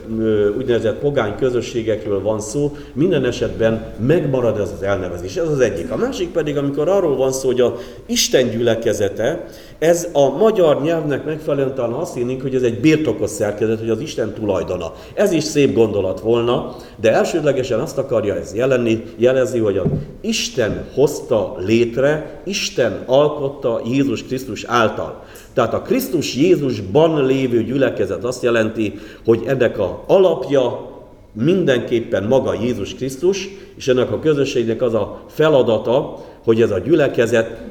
úgynevezett 0.57 0.99
pogány 0.99 1.35
közösségekről 1.35 2.21
van 2.21 2.39
szó, 2.39 2.75
minden 2.93 3.25
esetben 3.25 3.93
megmarad 4.05 4.59
ez 4.59 4.71
az 4.75 4.83
elnevezés. 4.83 5.35
Ez 5.35 5.47
az 5.47 5.59
egyik. 5.59 5.91
A 5.91 5.97
másik 5.97 6.31
pedig, 6.31 6.57
amikor 6.57 6.89
arról 6.89 7.15
van 7.15 7.31
szó, 7.31 7.47
hogy 7.47 7.61
a 7.61 7.75
Isten 8.05 8.49
gyülekezete, 8.49 9.45
ez 9.79 10.07
a 10.11 10.29
magyar 10.37 10.81
nyelvnek 10.81 11.25
megfelelően 11.25 11.75
talán 11.75 11.93
azt 11.93 12.15
hinnénk, 12.15 12.41
hogy 12.41 12.55
ez 12.55 12.61
egy 12.61 12.79
birtokos 12.79 13.29
szerkezet, 13.29 13.79
hogy 13.79 13.89
az 13.89 13.99
Isten 13.99 14.33
tulajdona. 14.33 14.93
Ez 15.13 15.31
is 15.31 15.43
szép 15.43 15.73
gondolat 15.73 16.19
volna, 16.19 16.75
de 17.01 17.13
elsődlegesen 17.13 17.79
azt 17.79 17.97
akarja 17.97 18.35
ez 18.35 18.55
jelenni, 18.55 19.03
jelezi, 19.17 19.59
hogy 19.59 19.77
az 19.77 19.85
Isten 20.21 20.85
hozta 20.93 21.55
létre, 21.65 22.41
Isten 22.45 23.03
alkotta 23.05 23.81
Jézus 23.85 24.23
Krisztus 24.23 24.63
által. 24.63 25.23
Tehát 25.53 25.73
a 25.73 25.81
Krisztus 25.81 26.35
Jézusban 26.35 27.25
lévő 27.25 27.63
gyülekezet 27.63 28.23
azt 28.23 28.43
jelenti, 28.43 28.93
hogy 29.25 29.43
ennek 29.45 29.79
a 29.79 30.03
alapja 30.07 30.91
mindenképpen 31.33 32.23
maga 32.23 32.53
Jézus 32.53 32.95
Krisztus, 32.95 33.49
és 33.75 33.87
ennek 33.87 34.11
a 34.11 34.19
közösségnek 34.19 34.81
az 34.81 34.93
a 34.93 35.23
feladata, 35.27 36.25
hogy 36.43 36.61
ez 36.61 36.71
a 36.71 36.79
gyülekezet 36.79 37.61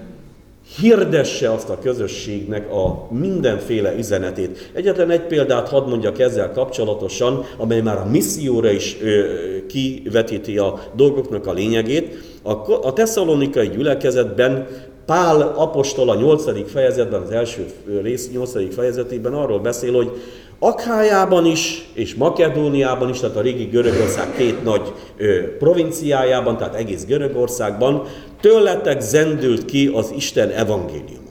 hirdesse 0.81 1.53
azt 1.53 1.69
a 1.69 1.79
közösségnek 1.79 2.73
a 2.73 3.09
mindenféle 3.11 3.95
üzenetét. 3.99 4.71
Egyetlen 4.75 5.11
egy 5.11 5.27
példát 5.27 5.69
hadd 5.69 5.89
mondjak 5.89 6.19
ezzel 6.19 6.53
kapcsolatosan, 6.53 7.45
amely 7.57 7.81
már 7.81 7.97
a 7.97 8.09
misszióra 8.11 8.71
is 8.71 8.97
ö, 9.03 9.25
kivetíti 9.67 10.59
a 10.59 10.81
dolgoknak 10.97 11.47
a 11.47 11.53
lényegét. 11.53 12.39
A, 12.43 12.51
a 12.87 12.93
tesszalonikai 12.93 13.69
gyülekezetben 13.69 14.67
Pál 15.07 15.53
apostol 15.57 16.11
a 16.11 16.15
8. 16.15 16.71
fejezetben, 16.71 17.23
az 17.23 17.31
első 17.31 17.67
rész 18.03 18.31
8. 18.33 18.75
fejezetében 18.75 19.33
arról 19.33 19.59
beszél, 19.59 19.93
hogy 19.93 20.11
Akhájában 20.59 21.47
is, 21.47 21.89
és 21.95 22.15
Makedóniában 22.15 23.09
is, 23.09 23.21
tehát 23.21 23.37
a 23.37 23.41
régi 23.41 23.65
Görögország 23.65 24.35
két 24.37 24.65
nagy 24.65 24.93
ö, 25.17 25.57
provinciájában, 25.59 26.57
tehát 26.57 26.75
egész 26.75 27.05
Görögországban, 27.05 28.03
tőletek 28.41 29.01
zendült 29.01 29.65
ki 29.65 29.91
az 29.95 30.13
Isten 30.17 30.51
evangéliuma. 30.51 31.31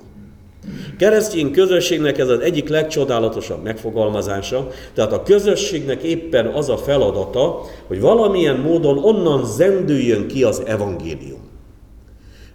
Keresztény 0.98 1.52
közösségnek 1.52 2.18
ez 2.18 2.30
az 2.30 2.40
egyik 2.40 2.70
legcsodálatosabb 2.70 3.64
megfogalmazása, 3.64 4.68
tehát 4.94 5.14
a 5.14 5.24
közösségnek 5.24 6.04
éppen 6.04 6.46
az 6.46 6.70
a 6.70 6.78
feladata, 6.78 7.62
hogy 7.88 8.02
valamilyen 8.02 8.60
módon 8.60 8.98
onnan 8.98 9.46
zendüljön 9.46 10.28
ki 10.28 10.44
az 10.44 10.62
evangélium. 10.66 11.51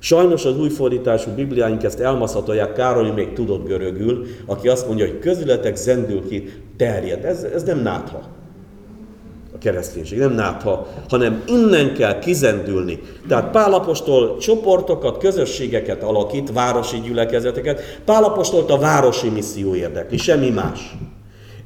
Sajnos 0.07 0.45
az 0.45 0.59
új 0.59 0.69
fordítású 0.69 1.31
Bibliáink 1.31 1.83
ezt 1.83 2.01
elmaszatolják, 2.01 2.73
Károly 2.73 3.11
még 3.11 3.33
tudott 3.33 3.67
görögül, 3.67 4.27
aki 4.47 4.69
azt 4.69 4.87
mondja, 4.87 5.07
hogy 5.07 5.19
közületek 5.19 5.77
zendül 5.77 6.29
ki, 6.29 6.53
terjed. 6.77 7.25
Ez, 7.25 7.43
ez 7.43 7.63
nem 7.63 7.79
nátha. 7.79 8.23
A 9.55 9.59
kereszténység 9.59 10.19
nem 10.19 10.33
nátha, 10.33 10.87
hanem 11.09 11.43
innen 11.47 11.95
kell 11.95 12.19
kizendülni. 12.19 13.01
Tehát 13.29 13.51
Pálapostól 13.51 14.37
csoportokat, 14.39 15.19
közösségeket 15.19 16.03
alakít, 16.03 16.53
városi 16.53 17.01
gyülekezeteket. 17.01 17.81
Pálapostolt 18.05 18.71
a 18.71 18.79
városi 18.79 19.29
misszió 19.29 19.75
érdekli, 19.75 20.17
semmi 20.17 20.51
más. 20.51 20.97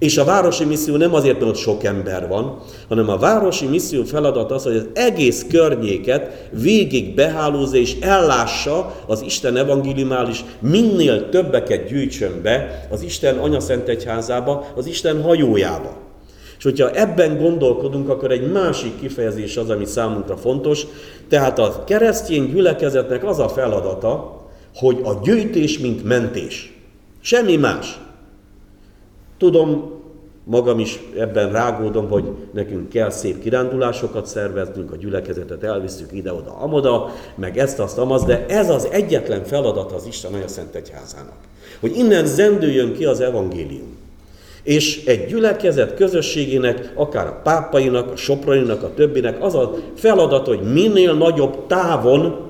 És 0.01 0.17
a 0.17 0.25
városi 0.25 0.65
misszió 0.65 0.97
nem 0.97 1.15
azért, 1.15 1.39
mert 1.39 1.51
ott 1.51 1.57
sok 1.57 1.85
ember 1.85 2.29
van, 2.29 2.59
hanem 2.89 3.09
a 3.09 3.17
városi 3.17 3.67
misszió 3.67 4.03
feladat 4.03 4.51
az, 4.51 4.63
hogy 4.63 4.77
az 4.77 4.87
egész 4.93 5.47
környéket 5.51 6.49
végig 6.51 7.15
behálózza 7.15 7.77
és 7.77 7.97
ellássa 8.01 8.95
az 9.07 9.23
Isten 9.23 9.57
evangéliumális, 9.57 10.45
minél 10.59 11.29
többeket 11.29 11.89
gyűjtsön 11.89 12.43
be 12.43 12.87
az 12.91 13.03
Isten 13.03 13.39
anyaszent 13.39 13.89
egyházába, 13.89 14.67
az 14.77 14.87
Isten 14.87 15.23
hajójába. 15.23 15.97
És 16.59 16.65
hogyha 16.65 16.91
ebben 16.91 17.39
gondolkodunk, 17.39 18.09
akkor 18.09 18.31
egy 18.31 18.53
másik 18.53 19.01
kifejezés 19.01 19.57
az, 19.57 19.71
ami 19.71 19.85
számunkra 19.85 20.37
fontos. 20.37 20.87
Tehát 21.29 21.59
a 21.59 21.85
keresztény 21.87 22.53
gyülekezetnek 22.53 23.25
az 23.25 23.39
a 23.39 23.49
feladata, 23.49 24.41
hogy 24.75 25.01
a 25.03 25.21
gyűjtés, 25.23 25.79
mint 25.79 26.05
mentés. 26.05 26.75
Semmi 27.21 27.57
más. 27.57 27.99
Tudom, 29.41 30.01
magam 30.45 30.79
is 30.79 31.01
ebben 31.19 31.53
rágódom, 31.53 32.09
hogy 32.09 32.25
nekünk 32.53 32.89
kell 32.89 33.11
szép 33.11 33.43
kirándulásokat 33.43 34.27
szerveznünk, 34.27 34.93
a 34.93 34.97
gyülekezetet 34.97 35.63
elviszük 35.63 36.13
ide-oda, 36.13 36.57
amoda, 36.57 37.11
meg 37.35 37.59
ezt, 37.59 37.79
azt, 37.79 37.99
amaz, 37.99 38.25
de 38.25 38.47
ez 38.47 38.71
az 38.71 38.89
egyetlen 38.91 39.45
feladat 39.45 39.93
az 39.93 40.07
Isten 40.07 40.35
Anya 40.35 40.49
Szent 40.49 40.75
Egyházának. 40.75 41.37
Hogy 41.81 41.97
innen 41.97 42.27
zendüljön 42.27 42.93
ki 42.93 43.05
az 43.05 43.21
evangélium. 43.21 43.97
És 44.63 45.05
egy 45.05 45.27
gyülekezet 45.27 45.95
közösségének, 45.95 46.93
akár 46.95 47.27
a 47.27 47.41
pápainak, 47.43 48.11
a 48.11 48.17
soprainak, 48.17 48.83
a 48.83 48.95
többinek 48.95 49.43
az 49.43 49.55
a 49.55 49.75
feladat, 49.95 50.47
hogy 50.47 50.73
minél 50.73 51.15
nagyobb 51.15 51.67
távon 51.67 52.49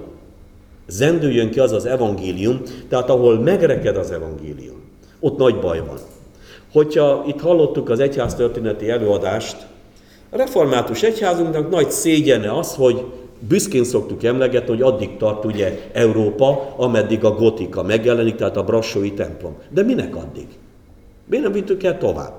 zendüljön 0.87 1.51
ki 1.51 1.61
az 1.61 1.73
az 1.73 1.87
evangélium, 1.87 2.63
tehát 2.89 3.11
ahol 3.11 3.39
megreked 3.39 3.97
az 3.97 4.11
evangélium. 4.11 4.83
Ott 5.21 5.39
nagy 5.39 5.59
baj 5.59 5.79
van. 5.79 5.99
Hogyha 6.73 7.25
itt 7.27 7.41
hallottuk 7.41 7.89
az 7.89 8.01
egyháztörténeti 8.01 8.91
előadást, 8.91 9.67
a 10.31 10.37
református 10.37 11.03
egyházunknak 11.03 11.71
nagy 11.71 11.91
szégyene 11.91 12.59
az, 12.59 12.75
hogy 12.75 13.05
büszkén 13.49 13.85
szoktuk 13.85 14.25
emlegetni, 14.25 14.69
hogy 14.69 14.83
addig 14.83 15.17
tart 15.17 15.45
ugye 15.45 15.79
Európa, 15.93 16.75
ameddig 16.77 17.25
a 17.25 17.35
gotika 17.35 17.83
megjelenik, 17.83 18.35
tehát 18.35 18.57
a 18.57 18.65
brassói 18.65 19.13
templom. 19.13 19.57
De 19.71 19.83
minek 19.83 20.17
addig? 20.17 20.47
Miért 21.27 21.45
nem 21.45 21.53
vittük 21.53 21.83
el 21.83 21.99
tovább? 21.99 22.35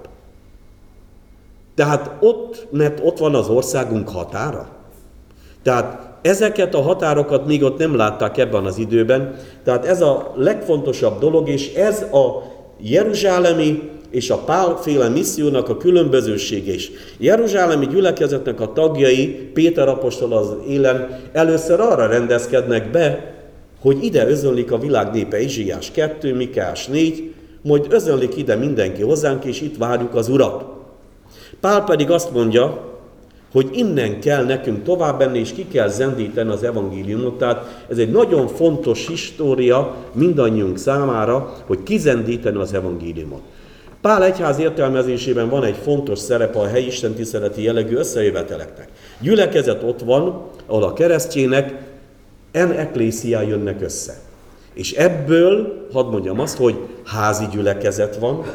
Tehát 1.75 2.11
ott, 2.19 2.67
mert 2.71 2.99
ott 3.03 3.17
van 3.17 3.35
az 3.35 3.49
országunk 3.49 4.09
határa. 4.09 4.69
Tehát 5.63 6.09
ezeket 6.21 6.75
a 6.75 6.81
határokat 6.81 7.45
még 7.45 7.63
ott 7.63 7.77
nem 7.77 7.95
látták 7.95 8.37
ebben 8.37 8.65
az 8.65 8.77
időben. 8.77 9.35
Tehát 9.63 9.85
ez 9.85 10.01
a 10.01 10.31
legfontosabb 10.35 11.19
dolog, 11.19 11.49
és 11.49 11.73
ez 11.73 12.01
a 12.01 12.43
jeruzsálemi 12.77 13.89
és 14.11 14.29
a 14.29 14.37
pálféle 14.37 15.09
missziónak 15.09 15.69
a 15.69 15.77
különbözősége 15.77 16.73
is. 16.73 16.91
Jeruzsálemi 17.17 17.87
gyülekezetnek 17.87 18.61
a 18.61 18.73
tagjai, 18.73 19.27
Péter 19.27 19.87
apostol 19.87 20.33
az 20.33 20.53
élen 20.67 21.19
először 21.31 21.79
arra 21.79 22.07
rendezkednek 22.07 22.91
be, 22.91 23.35
hogy 23.81 24.03
ide 24.03 24.27
özönlik 24.27 24.71
a 24.71 24.77
világ 24.77 25.13
népe 25.13 25.41
Izsiás 25.41 25.91
2, 25.91 26.35
Mikás 26.35 26.87
4, 26.87 27.33
majd 27.61 27.85
özönlik 27.89 28.37
ide 28.37 28.55
mindenki 28.55 29.01
hozzánk, 29.01 29.45
és 29.45 29.61
itt 29.61 29.77
várjuk 29.77 30.15
az 30.15 30.29
Urat. 30.29 30.63
Pál 31.59 31.83
pedig 31.83 32.11
azt 32.11 32.31
mondja, 32.33 32.89
hogy 33.51 33.69
innen 33.73 34.19
kell 34.19 34.45
nekünk 34.45 34.83
tovább 34.83 35.19
menni, 35.19 35.39
és 35.39 35.51
ki 35.53 35.67
kell 35.67 35.87
zendíteni 35.87 36.49
az 36.49 36.63
evangéliumot. 36.63 37.37
Tehát 37.37 37.85
ez 37.89 37.97
egy 37.97 38.11
nagyon 38.11 38.47
fontos 38.47 39.07
história 39.07 39.95
mindannyiunk 40.13 40.77
számára, 40.77 41.55
hogy 41.65 41.83
kizendíteni 41.83 42.57
az 42.57 42.73
evangéliumot. 42.73 43.41
Pál 44.01 44.23
egyház 44.23 44.59
értelmezésében 44.59 45.49
van 45.49 45.63
egy 45.63 45.75
fontos 45.83 46.19
szerep 46.19 46.55
a 46.55 46.67
helyi 46.67 46.85
istentiszteleti 46.85 47.63
jellegű 47.63 47.95
összejöveteleknek. 47.95 48.87
Gyülekezet 49.19 49.83
ott 49.83 49.99
van, 49.99 50.45
ahol 50.65 50.83
a 50.83 50.93
keresztjének 50.93 51.73
en 52.51 52.71
eklésiá 52.71 53.41
jönnek 53.41 53.81
össze. 53.81 54.19
És 54.73 54.91
ebből, 54.91 55.87
hadd 55.93 56.05
mondjam 56.05 56.39
azt, 56.39 56.57
hogy 56.57 56.75
házi 57.05 57.45
gyülekezet 57.51 58.17
van, 58.17 58.45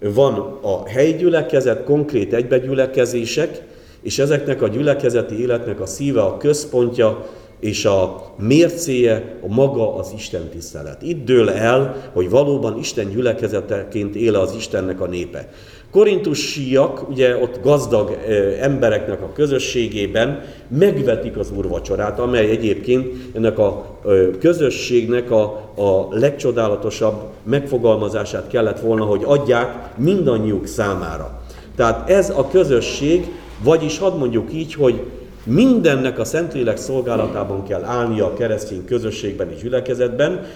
van 0.00 0.58
a 0.62 0.88
helyi 0.88 1.12
gyülekezet, 1.12 1.84
konkrét 1.84 2.34
egybegyülekezések, 2.34 3.62
és 4.02 4.18
ezeknek 4.18 4.62
a 4.62 4.68
gyülekezeti 4.68 5.40
életnek 5.40 5.80
a 5.80 5.86
szíve, 5.86 6.22
a 6.22 6.36
központja 6.36 7.26
és 7.60 7.84
a 7.84 8.26
mércéje 8.38 9.38
a 9.42 9.54
maga 9.54 9.96
az 9.96 10.12
Isten 10.14 10.48
tisztelet. 10.48 11.02
Itt 11.02 11.24
dől 11.24 11.50
el, 11.50 12.10
hogy 12.12 12.30
valóban 12.30 12.78
Isten 12.78 13.10
gyülekezeteként 13.10 14.14
él 14.14 14.34
az 14.34 14.54
Istennek 14.56 15.00
a 15.00 15.06
népe. 15.06 15.48
Korintusiak, 15.90 17.08
ugye 17.08 17.36
ott 17.36 17.60
gazdag 17.62 18.18
embereknek 18.60 19.22
a 19.22 19.32
közösségében 19.32 20.42
megvetik 20.68 21.36
az 21.36 21.52
úrvacsorát, 21.56 22.18
amely 22.18 22.50
egyébként 22.50 23.06
ennek 23.34 23.58
a 23.58 23.98
közösségnek 24.40 25.30
a, 25.30 25.42
a 25.76 26.06
legcsodálatosabb 26.10 27.22
megfogalmazását 27.42 28.48
kellett 28.48 28.80
volna, 28.80 29.04
hogy 29.04 29.22
adják 29.24 29.96
mindannyiuk 29.96 30.66
számára. 30.66 31.40
Tehát 31.76 32.10
ez 32.10 32.30
a 32.30 32.48
közösség, 32.48 33.26
vagyis 33.62 33.98
hadd 33.98 34.18
mondjuk 34.18 34.52
így, 34.52 34.74
hogy 34.74 35.00
mindennek 35.46 36.18
a 36.18 36.24
Szentlélek 36.24 36.76
szolgálatában 36.76 37.64
kell 37.64 37.84
állnia 37.84 38.26
a 38.26 38.34
keresztény 38.34 38.84
közösségben 38.84 39.50
és 39.50 39.62
gyülekezetben, 39.62 40.46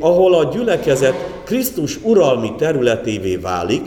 ahol 0.00 0.34
a 0.34 0.50
gyülekezet 0.54 1.14
Krisztus 1.44 1.98
uralmi 2.02 2.54
területévé 2.58 3.36
válik, 3.36 3.84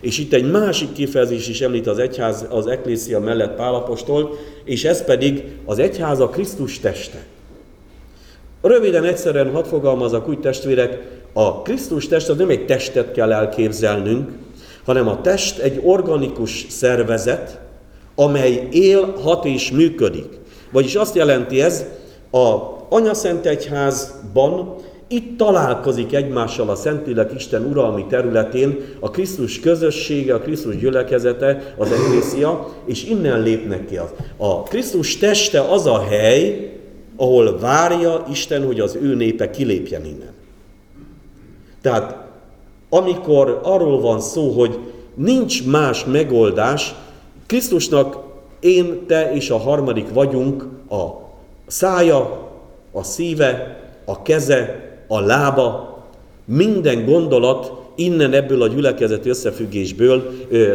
és 0.00 0.18
itt 0.18 0.32
egy 0.32 0.50
másik 0.50 0.92
kifejezés 0.92 1.48
is 1.48 1.60
említ 1.60 1.86
az 1.86 1.98
egyház, 1.98 2.46
az 2.50 2.66
eklészia 2.66 3.20
mellett 3.20 3.56
Pálapostól, 3.56 4.36
és 4.64 4.84
ez 4.84 5.04
pedig 5.04 5.44
az 5.64 5.78
egyház 5.78 6.20
a 6.20 6.28
Krisztus 6.28 6.78
teste. 6.78 7.18
Röviden, 8.62 9.04
egyszerűen 9.04 9.52
hadd 9.52 9.64
fogalmazok 9.64 10.28
úgy 10.28 10.40
testvérek, 10.40 10.98
a 11.32 11.62
Krisztus 11.62 12.08
test 12.08 12.28
az 12.28 12.36
nem 12.36 12.48
egy 12.48 12.66
testet 12.66 13.12
kell 13.12 13.32
elképzelnünk, 13.32 14.30
hanem 14.84 15.08
a 15.08 15.20
test 15.20 15.58
egy 15.58 15.80
organikus 15.84 16.66
szervezet, 16.68 17.60
amely 18.20 18.68
él, 18.70 19.14
hat 19.22 19.44
és 19.44 19.70
működik. 19.70 20.38
Vagyis 20.72 20.94
azt 20.94 21.14
jelenti 21.14 21.62
ez, 21.62 21.84
a 22.30 22.56
Anyaszent 22.88 23.46
Egyházban 23.46 24.74
itt 25.08 25.36
találkozik 25.36 26.12
egymással 26.12 26.68
a 26.68 26.74
Szentlélek 26.74 27.32
Isten 27.36 27.64
uralmi 27.64 28.06
területén 28.08 28.78
a 29.00 29.10
Krisztus 29.10 29.60
közössége, 29.60 30.34
a 30.34 30.38
Krisztus 30.38 30.76
gyülekezete, 30.76 31.74
az 31.78 31.92
Eklészia, 31.92 32.68
és 32.84 33.04
innen 33.04 33.42
lépnek 33.42 33.86
ki. 33.86 33.98
A 34.36 34.62
Krisztus 34.62 35.16
teste 35.16 35.60
az 35.60 35.86
a 35.86 35.98
hely, 35.98 36.72
ahol 37.16 37.58
várja 37.58 38.26
Isten, 38.30 38.66
hogy 38.66 38.80
az 38.80 38.98
ő 39.02 39.14
népe 39.14 39.50
kilépjen 39.50 40.04
innen. 40.04 40.32
Tehát 41.82 42.28
amikor 42.88 43.60
arról 43.62 44.00
van 44.00 44.20
szó, 44.20 44.50
hogy 44.50 44.78
nincs 45.14 45.66
más 45.66 46.04
megoldás, 46.04 46.94
Krisztusnak 47.50 48.16
én, 48.60 49.06
te 49.06 49.32
és 49.34 49.50
a 49.50 49.56
harmadik 49.56 50.12
vagyunk 50.12 50.66
a 50.90 51.06
szája, 51.66 52.48
a 52.92 53.02
szíve, 53.02 53.80
a 54.04 54.22
keze, 54.22 54.90
a 55.06 55.20
lába, 55.20 55.98
minden 56.44 57.04
gondolat 57.04 57.72
innen 57.94 58.32
ebből 58.32 58.62
a 58.62 58.68
gyülekezeti 58.68 59.28
összefüggésből 59.28 60.32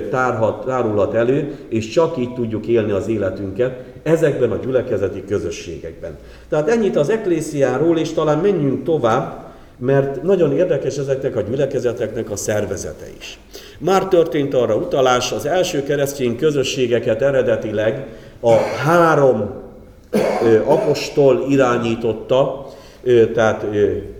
tárhat, 0.09 0.65
tárulhat 0.65 1.13
elő, 1.13 1.57
és 1.69 1.89
csak 1.89 2.17
így 2.17 2.33
tudjuk 2.33 2.67
élni 2.67 2.91
az 2.91 3.07
életünket 3.07 3.83
ezekben 4.03 4.51
a 4.51 4.57
gyülekezeti 4.57 5.23
közösségekben. 5.25 6.17
Tehát 6.49 6.69
ennyit 6.69 6.95
az 6.95 7.09
eklésziáról, 7.09 7.97
és 7.97 8.13
talán 8.13 8.39
menjünk 8.39 8.83
tovább, 8.83 9.44
mert 9.77 10.23
nagyon 10.23 10.51
érdekes 10.51 10.97
ezeknek 10.97 11.35
a 11.35 11.41
gyülekezeteknek 11.41 12.31
a 12.31 12.35
szervezete 12.35 13.05
is. 13.17 13.39
Már 13.79 14.07
történt 14.07 14.53
arra 14.53 14.75
utalás, 14.75 15.31
az 15.31 15.45
első 15.45 15.83
keresztény 15.83 16.37
közösségeket 16.37 17.21
eredetileg 17.21 18.05
a 18.39 18.53
három 18.85 19.63
apostol 20.65 21.45
irányította, 21.49 22.65
tehát 23.33 23.65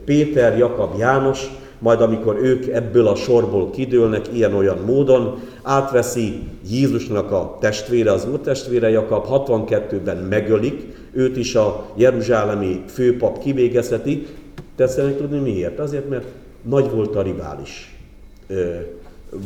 Péter, 0.05 0.57
Jakab, 0.57 0.97
János, 0.99 1.49
majd 1.79 2.01
amikor 2.01 2.37
ők 2.41 2.67
ebből 2.67 3.07
a 3.07 3.15
sorból 3.15 3.69
kidőlnek 3.69 4.25
ilyen-olyan 4.33 4.77
módon, 4.85 5.39
átveszi 5.63 6.39
Jézusnak 6.69 7.31
a 7.31 7.57
testvére, 7.59 8.11
az 8.11 8.27
úrtestvére 8.31 8.89
Jakab, 8.89 9.25
62-ben 9.29 10.17
megölik, 10.17 10.95
őt 11.13 11.37
is 11.37 11.55
a 11.55 11.85
jeruzsálemi 11.95 12.83
főpap 12.87 13.39
kivégezheti. 13.39 14.27
Tetszenek 14.75 15.17
tudni 15.17 15.39
miért? 15.39 15.79
Azért, 15.79 16.09
mert 16.09 16.25
nagy 16.61 16.89
volt 16.91 17.15
a 17.15 17.21
rivális 17.21 17.97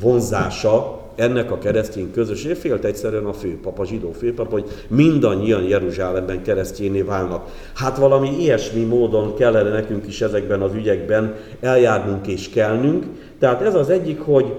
vonzása 0.02 1.00
ennek 1.16 1.52
a 1.52 1.58
keresztény 1.58 2.12
közösség. 2.12 2.56
Félt 2.56 2.86
egyszerűen 2.86 3.26
a 3.26 3.34
főpap, 3.34 3.80
a 3.80 3.86
zsidó 3.86 4.12
főpap, 4.12 4.52
hogy 4.52 4.66
mindannyian 4.88 5.64
Jeruzsálemben 5.64 6.44
keresztjéné 6.44 7.02
válnak. 7.02 7.50
Hát 7.74 7.98
valami 7.98 8.30
ilyesmi 8.40 8.84
módon 8.84 9.36
kellene 9.36 9.70
nekünk 9.70 10.08
is 10.08 10.22
ezekben 10.22 10.62
az 10.62 10.74
ügyekben 10.74 11.36
eljárnunk 11.60 12.28
és 12.28 12.50
kelnünk. 12.50 13.06
Tehát 13.40 13.62
ez 13.62 13.76
az 13.76 13.90
egyik, 13.90 14.20
hogy 14.20 14.54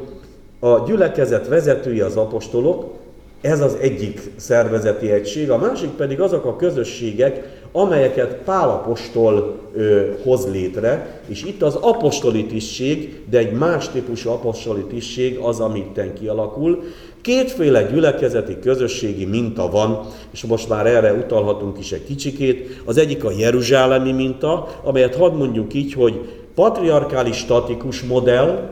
a 0.58 0.84
gyülekezet 0.86 1.48
vezetői 1.48 2.00
az 2.00 2.16
apostolok, 2.16 2.98
ez 3.40 3.60
az 3.60 3.76
egyik 3.80 4.20
szervezeti 4.36 5.10
egység, 5.10 5.50
a 5.50 5.58
másik 5.58 5.90
pedig 5.90 6.20
azok 6.20 6.44
a 6.44 6.56
közösségek, 6.56 7.59
amelyeket 7.72 8.34
Pálapostól 8.44 9.58
ö, 9.74 10.10
hoz 10.22 10.50
létre, 10.52 11.20
és 11.26 11.44
itt 11.44 11.62
az 11.62 11.74
apostoli 11.74 12.46
tisztség, 12.46 13.20
de 13.30 13.38
egy 13.38 13.52
más 13.52 13.88
típusú 13.88 14.30
apostoli 14.30 14.84
tisztség 14.84 15.38
az, 15.38 15.60
amitten 15.60 16.14
kialakul. 16.14 16.82
Kétféle 17.20 17.82
gyülekezeti 17.82 18.58
közösségi 18.58 19.24
minta 19.24 19.70
van, 19.70 20.00
és 20.30 20.44
most 20.44 20.68
már 20.68 20.86
erre 20.86 21.12
utalhatunk 21.12 21.78
is 21.78 21.92
egy 21.92 22.04
kicsikét. 22.04 22.82
Az 22.84 22.96
egyik 22.96 23.24
a 23.24 23.30
jeruzsálemi 23.30 24.12
minta, 24.12 24.68
amelyet 24.82 25.16
hadd 25.16 25.32
mondjuk 25.32 25.74
így, 25.74 25.92
hogy 25.92 26.20
patriarkális 26.54 27.36
statikus 27.36 28.02
modell, 28.02 28.70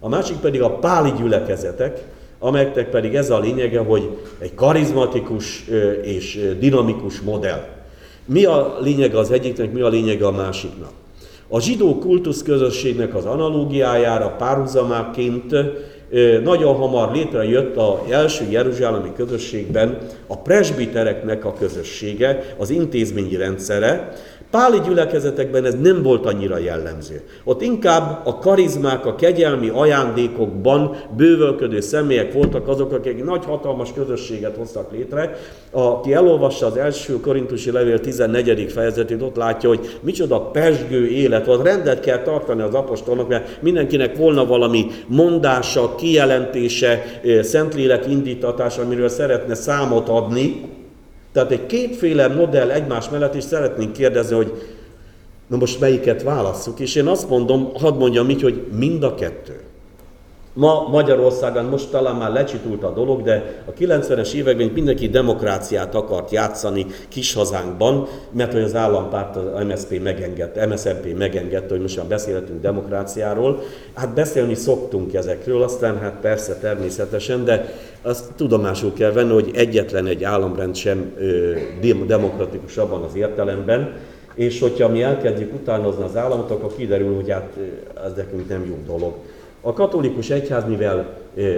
a 0.00 0.08
másik 0.08 0.36
pedig 0.36 0.62
a 0.62 0.70
páli 0.70 1.12
gyülekezetek, 1.18 2.04
amelyeknek 2.38 2.90
pedig 2.90 3.14
ez 3.14 3.30
a 3.30 3.38
lényege, 3.38 3.78
hogy 3.78 4.18
egy 4.38 4.54
karizmatikus 4.54 5.64
és 6.02 6.54
dinamikus 6.58 7.20
modell. 7.20 7.79
Mi 8.32 8.44
a 8.44 8.78
lényege 8.80 9.18
az 9.18 9.30
egyiknek, 9.30 9.72
mi 9.72 9.80
a 9.80 9.88
lényege 9.88 10.26
a 10.26 10.30
másiknak? 10.30 10.90
A 11.48 11.60
zsidó 11.60 11.98
kultusz 11.98 12.42
közösségnek 12.42 13.14
az 13.14 13.24
analógiájára 13.24 14.28
párhuzamáként 14.28 15.54
nagyon 16.42 16.74
hamar 16.74 17.12
létrejött 17.12 17.76
az 17.76 18.10
első 18.10 18.44
jeruzsálemi 18.50 19.12
közösségben 19.16 19.98
a 20.26 20.36
presbitereknek 20.36 21.44
a 21.44 21.52
közössége, 21.52 22.54
az 22.58 22.70
intézményi 22.70 23.36
rendszere, 23.36 24.12
Páli 24.50 24.78
gyülekezetekben 24.86 25.64
ez 25.64 25.74
nem 25.82 26.02
volt 26.02 26.26
annyira 26.26 26.58
jellemző. 26.58 27.22
Ott 27.44 27.62
inkább 27.62 28.26
a 28.26 28.38
karizmák, 28.38 29.06
a 29.06 29.14
kegyelmi 29.14 29.68
ajándékokban 29.68 30.96
bővölködő 31.16 31.80
személyek 31.80 32.32
voltak 32.32 32.68
azok, 32.68 32.92
akik 32.92 33.24
nagy 33.24 33.44
hatalmas 33.44 33.92
közösséget 33.92 34.56
hoztak 34.56 34.92
létre. 34.92 35.36
Aki 35.70 36.12
elolvassa 36.14 36.66
az 36.66 36.76
első 36.76 37.20
korintusi 37.20 37.70
levél 37.70 38.00
14. 38.00 38.72
fejezetét, 38.72 39.22
ott 39.22 39.36
látja, 39.36 39.68
hogy 39.68 39.98
micsoda 40.00 40.40
pesgő 40.40 41.08
élet 41.08 41.46
volt. 41.46 41.62
Rendet 41.62 42.00
kell 42.00 42.22
tartani 42.22 42.62
az 42.62 42.74
apostolnak, 42.74 43.28
mert 43.28 43.62
mindenkinek 43.62 44.16
volna 44.16 44.46
valami 44.46 44.86
mondása, 45.06 45.94
kijelentése, 45.94 47.02
szentlélek 47.42 48.06
indítatása, 48.06 48.82
amiről 48.82 49.08
szeretne 49.08 49.54
számot 49.54 50.08
adni, 50.08 50.78
tehát 51.32 51.50
egy 51.50 51.66
kétféle 51.66 52.28
modell 52.28 52.70
egymás 52.70 53.08
mellett, 53.08 53.34
és 53.34 53.44
szeretnénk 53.44 53.92
kérdezni, 53.92 54.36
hogy 54.36 54.52
na 55.46 55.56
most 55.56 55.80
melyiket 55.80 56.22
válasszuk, 56.22 56.80
és 56.80 56.94
én 56.94 57.06
azt 57.06 57.28
mondom, 57.28 57.72
hadd 57.74 57.94
mondjam 57.94 58.30
így, 58.30 58.42
hogy 58.42 58.66
mind 58.72 59.02
a 59.02 59.14
kettő. 59.14 59.60
Ma 60.52 60.88
Magyarországon 60.90 61.64
most 61.64 61.90
talán 61.90 62.16
már 62.16 62.32
lecsitult 62.32 62.82
a 62.82 62.92
dolog, 62.92 63.22
de 63.22 63.62
a 63.66 63.72
90-es 63.72 64.32
években 64.32 64.70
mindenki 64.74 65.08
demokráciát 65.08 65.94
akart 65.94 66.30
játszani 66.30 66.86
kis 67.08 67.34
hazánkban, 67.34 68.06
mert 68.30 68.52
hogy 68.52 68.62
az 68.62 68.74
állampárt, 68.74 69.36
az 69.36 69.64
MSZP 69.64 70.02
megengedte, 70.02 70.66
MSZP 70.66 71.18
megengedte, 71.18 71.68
hogy 71.68 71.80
most 71.80 72.06
beszélhetünk 72.06 72.60
demokráciáról. 72.60 73.62
Hát 73.94 74.14
beszélni 74.14 74.54
szoktunk 74.54 75.14
ezekről, 75.14 75.62
aztán 75.62 75.98
hát 75.98 76.14
persze 76.20 76.56
természetesen, 76.56 77.44
de 77.44 77.74
azt 78.02 78.32
tudomásul 78.36 78.92
kell 78.92 79.12
venni, 79.12 79.32
hogy 79.32 79.50
egyetlen 79.54 80.06
egy 80.06 80.24
államrend 80.24 80.74
sem 80.74 81.12
ö, 81.18 81.52
demokratikus 82.06 82.76
abban 82.76 83.02
az 83.02 83.14
értelemben, 83.14 83.92
és 84.34 84.60
hogyha 84.60 84.88
mi 84.88 85.02
elkezdjük 85.02 85.54
utánozni 85.54 86.04
az 86.04 86.16
államot, 86.16 86.50
akkor 86.50 86.76
kiderül, 86.76 87.14
hogy 87.14 87.30
hát 87.30 87.56
ez 88.04 88.12
nekünk 88.16 88.48
nem 88.48 88.64
jó 88.66 88.78
dolog. 88.86 89.14
A 89.62 89.72
katolikus 89.72 90.30
egyház, 90.30 90.64
mivel 90.68 91.16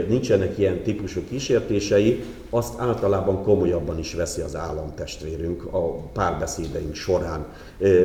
nincsenek 0.09 0.59
ilyen 0.59 0.83
típusú 0.83 1.21
kísértései, 1.31 2.23
azt 2.51 2.81
általában 2.81 3.43
komolyabban 3.43 3.99
is 3.99 4.15
veszi 4.15 4.41
az 4.41 4.57
államtestvérünk 4.57 5.65
a 5.71 5.97
párbeszédeink 6.13 6.95
során. 6.95 7.47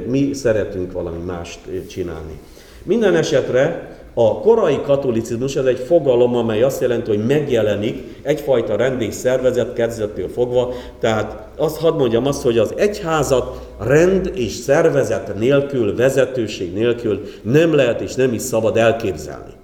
Mi 0.07 0.33
szeretünk 0.33 0.91
valami 0.91 1.23
mást 1.25 1.60
csinálni. 1.88 2.39
Minden 2.83 3.15
esetre 3.15 3.95
a 4.13 4.39
korai 4.39 4.81
katolicizmus 4.81 5.55
ez 5.55 5.65
egy 5.65 5.79
fogalom, 5.79 6.36
amely 6.36 6.63
azt 6.63 6.81
jelenti, 6.81 7.10
hogy 7.10 7.25
megjelenik 7.25 8.03
egyfajta 8.21 8.75
rendés 8.75 9.13
szervezet 9.13 9.73
kezdettől 9.73 10.29
fogva, 10.29 10.73
tehát 10.99 11.47
azt 11.57 11.77
hadd 11.77 11.97
mondjam 11.97 12.25
azt, 12.25 12.41
hogy 12.41 12.57
az 12.57 12.73
egyházat 12.75 13.67
rend 13.79 14.31
és 14.36 14.51
szervezet 14.51 15.36
nélkül, 15.38 15.95
vezetőség 15.95 16.73
nélkül 16.73 17.21
nem 17.41 17.75
lehet 17.75 18.01
és 18.01 18.15
nem 18.15 18.33
is 18.33 18.41
szabad 18.41 18.77
elképzelni. 18.77 19.57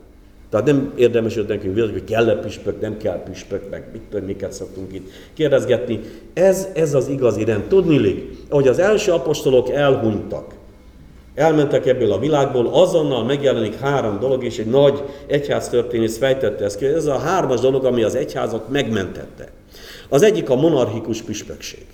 Tehát 0.54 0.68
nem 0.68 0.92
érdemes 0.96 1.36
hogy 1.36 1.46
nekünk 1.48 1.74
vitatni, 1.74 1.94
hogy 1.94 2.04
kell-e 2.04 2.36
püspök, 2.36 2.82
nem 2.82 2.98
kell 2.98 3.24
püspök, 3.24 3.70
meg 3.70 3.88
mit 3.92 4.02
tudom, 4.10 4.26
miket 4.26 4.54
szoktunk 4.54 4.94
itt 4.94 5.10
kérdezgetni. 5.34 6.00
Ez, 6.34 6.68
ez 6.74 6.94
az 6.94 7.08
igazi 7.08 7.44
rend. 7.44 7.64
Tudni, 7.64 8.30
hogy 8.50 8.68
az 8.68 8.80
első 8.80 9.12
apostolok 9.12 9.70
elhunytak, 9.70 10.54
elmentek 11.36 11.86
ebből 11.86 12.12
a 12.12 12.20
világból, 12.20 12.68
azonnal 12.68 13.24
megjelenik 13.24 13.80
három 13.80 14.20
dolog, 14.20 14.44
és 14.44 14.58
egy 14.60 14.66
nagy 14.66 15.04
egyház 15.28 15.70
történész 15.70 16.18
fejtette 16.18 16.64
ezt 16.64 16.78
ki. 16.78 16.86
Ez 16.86 17.06
a 17.06 17.18
hármas 17.18 17.60
dolog, 17.60 17.86
ami 17.86 18.04
az 18.04 18.16
egyházat 18.16 18.70
megmentette. 18.70 19.52
Az 20.10 20.22
egyik 20.22 20.50
a 20.50 20.56
monarchikus 20.56 21.22
püspökség. 21.22 21.86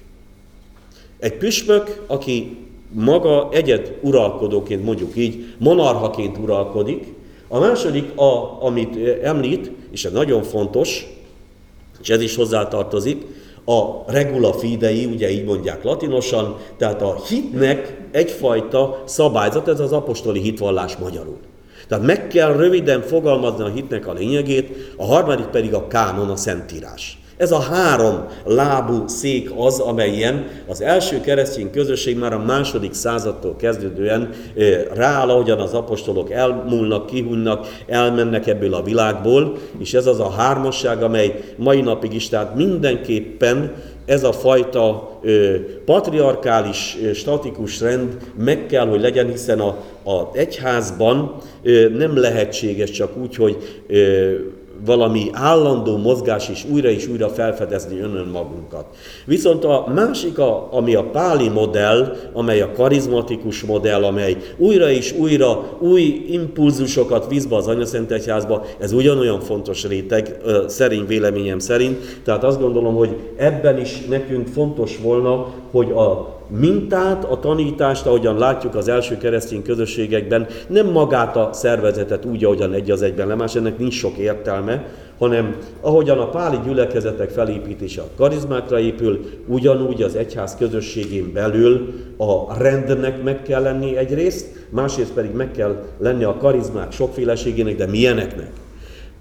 Egy 1.19 1.37
püspök, 1.37 2.03
aki 2.07 2.57
maga 2.91 3.49
egyed 3.51 3.97
uralkodóként, 4.01 4.83
mondjuk 4.83 5.15
így, 5.15 5.45
monarhaként 5.57 6.37
uralkodik, 6.37 7.17
a 7.49 7.59
második, 7.59 8.17
a, 8.17 8.57
amit 8.61 9.23
említ, 9.23 9.71
és 9.91 10.05
ez 10.05 10.11
nagyon 10.11 10.43
fontos, 10.43 11.07
és 12.01 12.09
ez 12.09 12.21
is 12.21 12.35
hozzátartozik, 12.35 13.25
a 13.65 14.03
regula 14.11 14.53
fidei, 14.53 15.05
ugye 15.05 15.29
így 15.29 15.43
mondják 15.43 15.83
latinosan, 15.83 16.57
tehát 16.77 17.01
a 17.01 17.21
hitnek 17.27 17.97
egyfajta 18.11 19.03
szabályzat, 19.05 19.67
ez 19.67 19.79
az 19.79 19.91
apostoli 19.91 20.39
hitvallás 20.39 20.97
magyarul. 20.97 21.37
Tehát 21.87 22.05
meg 22.05 22.27
kell 22.27 22.55
röviden 22.55 23.01
fogalmazni 23.01 23.63
a 23.63 23.67
hitnek 23.67 24.07
a 24.07 24.13
lényegét, 24.13 24.93
a 24.97 25.05
harmadik 25.05 25.45
pedig 25.45 25.73
a 25.73 25.87
kánon, 25.87 26.29
a 26.29 26.35
szentírás. 26.35 27.19
Ez 27.39 27.51
a 27.51 27.59
három 27.59 28.25
lábú 28.45 29.07
szék 29.07 29.51
az, 29.57 29.79
amelyen 29.79 30.47
az 30.67 30.81
első 30.81 31.21
keresztény 31.21 31.71
közösség 31.71 32.17
már 32.17 32.33
a 32.33 32.43
második 32.43 32.93
századtól 32.93 33.55
kezdődően 33.55 34.29
rááll, 34.93 35.29
ahogyan 35.29 35.59
az 35.59 35.73
apostolok 35.73 36.31
elmúlnak, 36.31 37.05
kihunnak, 37.05 37.67
elmennek 37.87 38.47
ebből 38.47 38.73
a 38.73 38.83
világból, 38.83 39.57
és 39.77 39.93
ez 39.93 40.05
az 40.05 40.19
a 40.19 40.29
hármasság, 40.29 41.03
amely 41.03 41.39
mai 41.55 41.81
napig 41.81 42.13
is, 42.13 42.29
tehát 42.29 42.55
mindenképpen 42.55 43.73
ez 44.05 44.23
a 44.23 44.31
fajta 44.31 45.17
ö, 45.21 45.55
patriarkális, 45.85 46.97
ö, 47.03 47.13
statikus 47.13 47.81
rend 47.81 48.17
meg 48.37 48.65
kell, 48.65 48.87
hogy 48.87 49.01
legyen, 49.01 49.29
hiszen 49.29 49.59
a, 49.59 49.67
a 50.03 50.29
egyházban 50.33 51.35
ö, 51.63 51.89
nem 51.89 52.17
lehetséges 52.17 52.89
csak 52.89 53.17
úgy, 53.17 53.35
hogy 53.35 53.57
ö, 53.87 54.31
valami 54.85 55.29
állandó 55.31 55.97
mozgás 55.97 56.49
és 56.49 56.65
újra 56.71 56.89
és 56.89 57.07
újra 57.07 57.29
felfedezni 57.29 57.99
önön 57.99 58.27
magunkat. 58.27 58.85
Viszont 59.25 59.63
a 59.63 59.91
másik, 59.95 60.39
a, 60.39 60.67
ami 60.71 60.95
a 60.95 61.03
páli 61.03 61.49
modell, 61.49 62.15
amely 62.33 62.61
a 62.61 62.71
karizmatikus 62.71 63.63
modell, 63.63 64.03
amely 64.03 64.37
újra 64.57 64.89
és 64.89 65.13
újra 65.17 65.77
új 65.79 66.25
impulzusokat 66.29 67.27
visz 67.27 67.45
be 67.45 67.55
az 67.55 67.67
Anyaszent 67.67 68.11
Egyházba, 68.11 68.65
ez 68.79 68.91
ugyanolyan 68.91 69.39
fontos 69.39 69.87
réteg, 69.87 70.37
szerint 70.67 71.07
véleményem 71.07 71.59
szerint. 71.59 72.21
Tehát 72.23 72.43
azt 72.43 72.59
gondolom, 72.59 72.95
hogy 72.95 73.15
ebben 73.37 73.79
is 73.79 74.05
nekünk 74.09 74.47
fontos 74.47 74.97
volna, 74.97 75.53
hogy 75.71 75.91
a 75.91 76.38
mintát, 76.49 77.23
a 77.23 77.39
tanítást, 77.39 78.05
ahogyan 78.05 78.37
látjuk 78.37 78.75
az 78.75 78.87
első 78.87 79.17
keresztény 79.17 79.63
közösségekben, 79.63 80.47
nem 80.67 80.87
magát 80.87 81.35
a 81.35 81.49
szervezetet 81.53 82.25
úgy, 82.25 82.43
ahogyan 82.43 82.73
egy 82.73 82.91
az 82.91 83.01
egyben 83.01 83.27
lemás, 83.27 83.55
ennek 83.55 83.77
nincs 83.77 83.93
sok 83.93 84.17
értelme, 84.17 84.85
hanem 85.19 85.57
ahogyan 85.81 86.17
a 86.17 86.29
páli 86.29 86.57
gyülekezetek 86.65 87.29
felépítése 87.29 88.01
a 88.01 88.09
karizmákra 88.17 88.79
épül, 88.79 89.19
ugyanúgy 89.47 90.01
az 90.01 90.15
egyház 90.15 90.55
közösségén 90.55 91.33
belül 91.33 91.93
a 92.17 92.57
rendnek 92.57 93.23
meg 93.23 93.41
kell 93.41 93.61
lenni 93.61 93.97
egyrészt, 93.97 94.67
másrészt 94.69 95.13
pedig 95.13 95.31
meg 95.31 95.51
kell 95.51 95.83
lenni 95.97 96.23
a 96.23 96.37
karizmák 96.37 96.91
sokféleségének, 96.91 97.75
de 97.75 97.87
milyeneknek. 97.87 98.51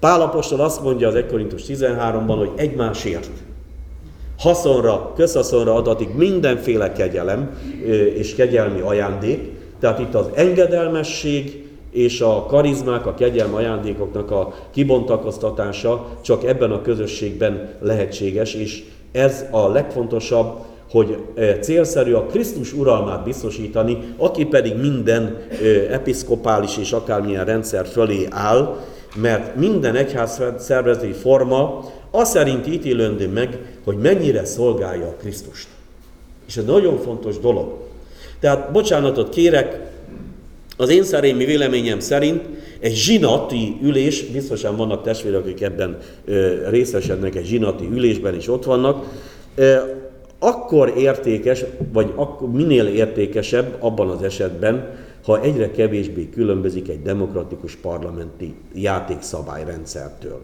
Pálapostól 0.01 0.61
azt 0.61 0.83
mondja 0.83 1.09
az 1.09 1.15
1 1.15 1.27
Korintus 1.27 1.63
13-ban, 1.69 2.35
hogy 2.39 2.51
egymásért 2.57 3.31
haszonra, 4.39 5.13
közhaszonra 5.17 5.75
adatik 5.75 6.15
mindenféle 6.15 6.93
kegyelem 6.93 7.59
és 8.15 8.35
kegyelmi 8.35 8.81
ajándék. 8.81 9.41
Tehát 9.81 9.99
itt 9.99 10.15
az 10.15 10.27
engedelmesség 10.35 11.67
és 11.91 12.21
a 12.21 12.47
karizmák, 12.49 13.07
a 13.07 13.15
kegyelmi 13.15 13.55
ajándékoknak 13.55 14.31
a 14.31 14.55
kibontakoztatása 14.71 16.07
csak 16.21 16.45
ebben 16.45 16.71
a 16.71 16.83
közösségben 16.83 17.69
lehetséges, 17.81 18.55
és 18.55 18.85
ez 19.13 19.45
a 19.51 19.69
legfontosabb, 19.69 20.59
hogy 20.91 21.17
célszerű 21.61 22.13
a 22.13 22.27
Krisztus 22.27 22.73
uralmát 22.73 23.25
biztosítani, 23.25 23.99
aki 24.17 24.45
pedig 24.45 24.77
minden 24.81 25.37
episzkopális 25.91 26.77
és 26.79 26.93
akármilyen 26.93 27.45
rendszer 27.45 27.87
fölé 27.87 28.27
áll, 28.31 28.77
mert 29.17 29.57
minden 29.57 29.97
egyház 29.97 30.43
szervezeti 30.59 31.13
forma 31.13 31.85
az 32.11 32.29
szerint 32.29 32.67
ítélendő 32.67 33.29
meg, 33.29 33.59
hogy 33.85 33.97
mennyire 33.97 34.45
szolgálja 34.45 35.07
a 35.07 35.17
Krisztust. 35.21 35.69
És 36.49 36.57
ez 36.57 36.65
nagyon 36.65 36.99
fontos 36.99 37.39
dolog. 37.39 37.73
Tehát 38.41 38.73
bocsánatot 38.73 39.29
kérek, 39.29 39.81
az 40.77 40.89
én 40.89 41.05
szerémi 41.05 41.45
véleményem 41.45 42.01
szerint 42.01 42.43
egy 42.81 42.95
zsinati 42.95 43.79
ülés, 43.83 44.23
biztosan 44.23 44.77
vannak 44.77 45.03
testvérek, 45.03 45.41
akik 45.41 45.61
ebben 45.61 45.99
részesednek 46.69 47.35
egy 47.35 47.45
zsinati 47.45 47.89
ülésben 47.93 48.35
is 48.35 48.49
ott 48.49 48.65
vannak, 48.65 49.05
akkor 50.39 50.93
értékes, 50.97 51.65
vagy 51.93 52.13
akkor 52.15 52.51
minél 52.51 52.87
értékesebb 52.87 53.77
abban 53.79 54.09
az 54.09 54.23
esetben, 54.23 54.97
ha 55.29 55.41
egyre 55.41 55.71
kevésbé 55.71 56.29
különbözik 56.29 56.89
egy 56.89 57.03
demokratikus 57.03 57.77
parlamenti 57.77 58.55
játékszabályrendszertől 58.75 60.41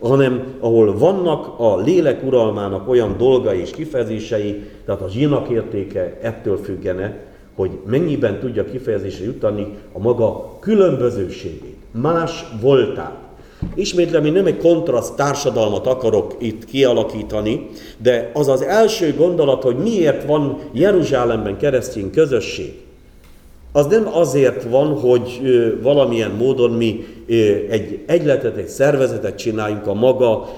hanem 0.00 0.54
ahol 0.60 0.98
vannak 0.98 1.58
a 1.60 1.76
lélek 1.76 2.24
uralmának 2.24 2.88
olyan 2.88 3.16
dolgai 3.16 3.60
és 3.60 3.70
kifejezései, 3.70 4.62
tehát 4.84 5.00
a 5.00 5.08
zsinak 5.08 5.48
értéke 5.48 6.18
ettől 6.22 6.56
függene, 6.56 7.16
hogy 7.54 7.70
mennyiben 7.86 8.38
tudja 8.38 8.64
kifejezésre 8.64 9.24
jutani 9.24 9.66
a 9.92 9.98
maga 9.98 10.58
különbözőségét, 10.60 11.76
más 11.90 12.44
voltát. 12.60 13.16
Ismétlem, 13.74 14.24
én 14.24 14.32
nem 14.32 14.46
egy 14.46 14.58
kontraszt 14.58 15.16
társadalmat 15.16 15.86
akarok 15.86 16.34
itt 16.38 16.64
kialakítani, 16.64 17.66
de 17.98 18.30
az 18.34 18.48
az 18.48 18.62
első 18.62 19.14
gondolat, 19.16 19.62
hogy 19.62 19.76
miért 19.76 20.24
van 20.24 20.58
Jeruzsálemben 20.72 21.56
keresztény 21.56 22.10
közösség, 22.10 22.87
az 23.78 23.86
nem 23.86 24.08
azért 24.12 24.62
van, 24.62 24.98
hogy 24.98 25.40
valamilyen 25.82 26.30
módon 26.30 26.70
mi 26.70 27.06
egy 27.70 27.98
egyletet, 28.06 28.56
egy 28.56 28.68
szervezetet 28.68 29.38
csináljunk 29.38 29.86
a 29.86 29.94
maga 29.94 30.48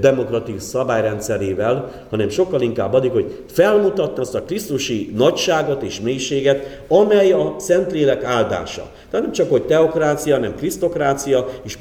demokratikus 0.00 0.62
szabályrendszerével, 0.62 1.90
hanem 2.10 2.28
sokkal 2.28 2.60
inkább 2.60 2.94
addig, 2.94 3.10
hogy 3.10 3.42
felmutatna 3.50 4.22
azt 4.22 4.34
a 4.34 4.42
Krisztusi 4.42 5.12
nagyságot 5.16 5.82
és 5.82 6.00
mélységet, 6.00 6.84
amely 6.88 7.32
a 7.32 7.54
Szentlélek 7.58 8.24
áldása. 8.24 8.82
Tehát 9.10 9.26
nem 9.26 9.34
csak, 9.34 9.50
hogy 9.50 9.62
teokrácia, 9.62 10.34
hanem 10.34 10.54
krisztokrácia 10.54 11.46
és 11.62 11.78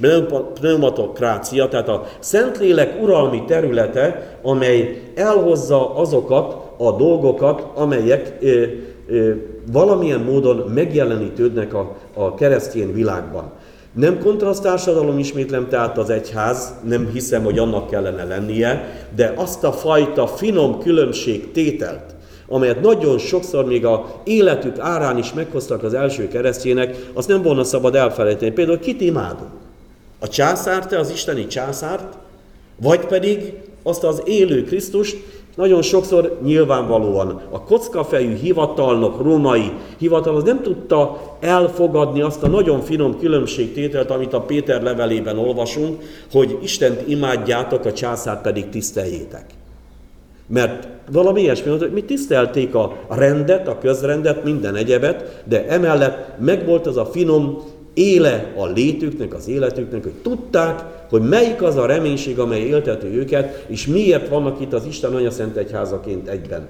pneumatokrácia, 0.59 1.67
tehát 1.67 1.89
a 1.89 2.05
Szentlélek 2.19 3.01
uralmi 3.01 3.43
területe, 3.47 4.37
amely 4.41 5.01
elhozza 5.15 5.95
azokat 5.95 6.55
a 6.77 6.91
dolgokat, 6.91 7.67
amelyek 7.75 8.37
valamilyen 9.71 10.19
módon 10.19 10.71
megjelenítődnek 10.73 11.73
a, 11.73 11.95
a 12.13 12.33
keresztény 12.33 12.93
világban. 12.93 13.51
Nem 13.93 14.19
kontrasztársadalom 14.19 15.19
ismétlem 15.19 15.69
tehát 15.69 15.97
az 15.97 16.09
egyház, 16.09 16.73
nem 16.83 17.09
hiszem, 17.13 17.43
hogy 17.43 17.57
annak 17.57 17.89
kellene 17.89 18.23
lennie, 18.23 19.05
de 19.15 19.33
azt 19.35 19.63
a 19.63 19.71
fajta 19.71 20.27
finom 20.27 20.79
különbség 20.79 21.51
tételt, 21.51 22.15
amelyet 22.47 22.81
nagyon 22.81 23.17
sokszor 23.17 23.65
még 23.65 23.85
a 23.85 24.21
életük 24.23 24.79
árán 24.79 25.17
is 25.17 25.33
meghoztak 25.33 25.83
az 25.83 25.93
első 25.93 26.27
keresztjének, 26.27 26.95
azt 27.13 27.27
nem 27.27 27.41
volna 27.41 27.63
szabad 27.63 27.95
elfelejteni. 27.95 28.51
Például 28.51 28.79
kit 28.79 29.01
imádunk? 29.01 29.51
A 30.19 30.27
császárt, 30.27 30.93
az 30.93 31.11
isteni 31.11 31.47
császárt, 31.47 32.17
vagy 32.75 33.05
pedig 33.05 33.53
azt 33.83 34.03
az 34.03 34.21
élő 34.25 34.63
Krisztust, 34.63 35.17
nagyon 35.55 35.81
sokszor 35.81 36.37
nyilvánvalóan 36.43 37.41
a 37.49 37.63
kockafejű 37.63 38.35
hivatalnok, 38.35 39.21
római 39.21 39.71
hivatal 39.97 40.35
az 40.35 40.43
nem 40.43 40.61
tudta 40.61 41.21
elfogadni 41.39 42.21
azt 42.21 42.43
a 42.43 42.47
nagyon 42.47 42.81
finom 42.81 43.19
különbségtételt, 43.19 44.11
amit 44.11 44.33
a 44.33 44.41
Péter 44.41 44.81
levelében 44.81 45.37
olvasunk, 45.37 46.01
hogy 46.31 46.57
Istent 46.61 47.07
imádjátok, 47.07 47.85
a 47.85 47.93
császárt 47.93 48.41
pedig 48.41 48.69
tiszteljétek. 48.69 49.45
Mert 50.47 50.87
valami 51.11 51.41
ilyesmi, 51.41 51.77
hogy 51.77 51.91
mi 51.93 52.03
tisztelték 52.03 52.75
a 52.75 52.97
rendet, 53.09 53.67
a 53.67 53.77
közrendet, 53.77 54.43
minden 54.43 54.75
egyebet, 54.75 55.43
de 55.45 55.67
emellett 55.67 56.39
megvolt 56.39 56.87
az 56.87 56.97
a 56.97 57.05
finom 57.05 57.63
éle 57.93 58.53
a 58.57 58.65
létüknek, 58.65 59.33
az 59.33 59.47
életüknek, 59.47 60.03
hogy 60.03 60.13
tudták, 60.21 60.83
hogy 61.09 61.21
melyik 61.21 61.61
az 61.61 61.75
a 61.75 61.85
reménység, 61.85 62.39
amely 62.39 62.61
élteti 62.61 63.07
őket, 63.07 63.65
és 63.67 63.87
miért 63.87 64.29
vannak 64.29 64.61
itt 64.61 64.73
az 64.73 64.85
Isten 64.85 65.15
Anya 65.15 65.31
Szent 65.31 65.55
Egyházaként 65.55 66.27
egyben. 66.27 66.67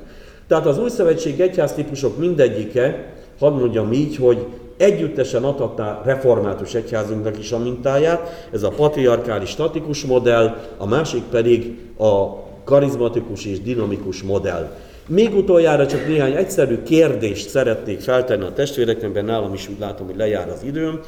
Tehát 0.48 0.66
az 0.66 0.80
új 0.80 0.90
szövetség 0.90 1.40
egyház 1.40 1.74
típusok 1.74 2.18
mindegyike, 2.18 3.14
hadd 3.40 3.54
mondjam 3.54 3.92
így, 3.92 4.16
hogy 4.16 4.46
együttesen 4.78 5.44
adhatná 5.44 6.02
református 6.06 6.74
egyházunknak 6.74 7.40
is 7.40 7.52
a 7.52 7.60
mintáját, 7.60 8.48
ez 8.52 8.64
a 8.64 8.70
patriarkális 8.70 9.50
statikus 9.50 10.06
modell, 10.06 10.58
a 10.78 10.88
másik 10.88 11.24
pedig 11.24 11.78
a 11.98 12.44
karizmatikus 12.64 13.46
és 13.46 13.62
dinamikus 13.62 14.22
modell. 14.22 14.72
Még 15.08 15.36
utoljára 15.36 15.88
csak 15.88 16.08
néhány 16.08 16.34
egyszerű 16.34 16.84
kérdést 16.84 17.50
szeretnék 17.50 18.00
feltenni 18.00 18.44
a 18.44 18.54
testvéreknek, 18.54 19.24
nálam 19.24 19.54
is 19.54 19.70
úgy 19.70 19.80
látom, 19.80 20.08
hogy 20.08 20.16
lejár 20.16 20.50
az 20.50 20.63
időm. 20.63 21.00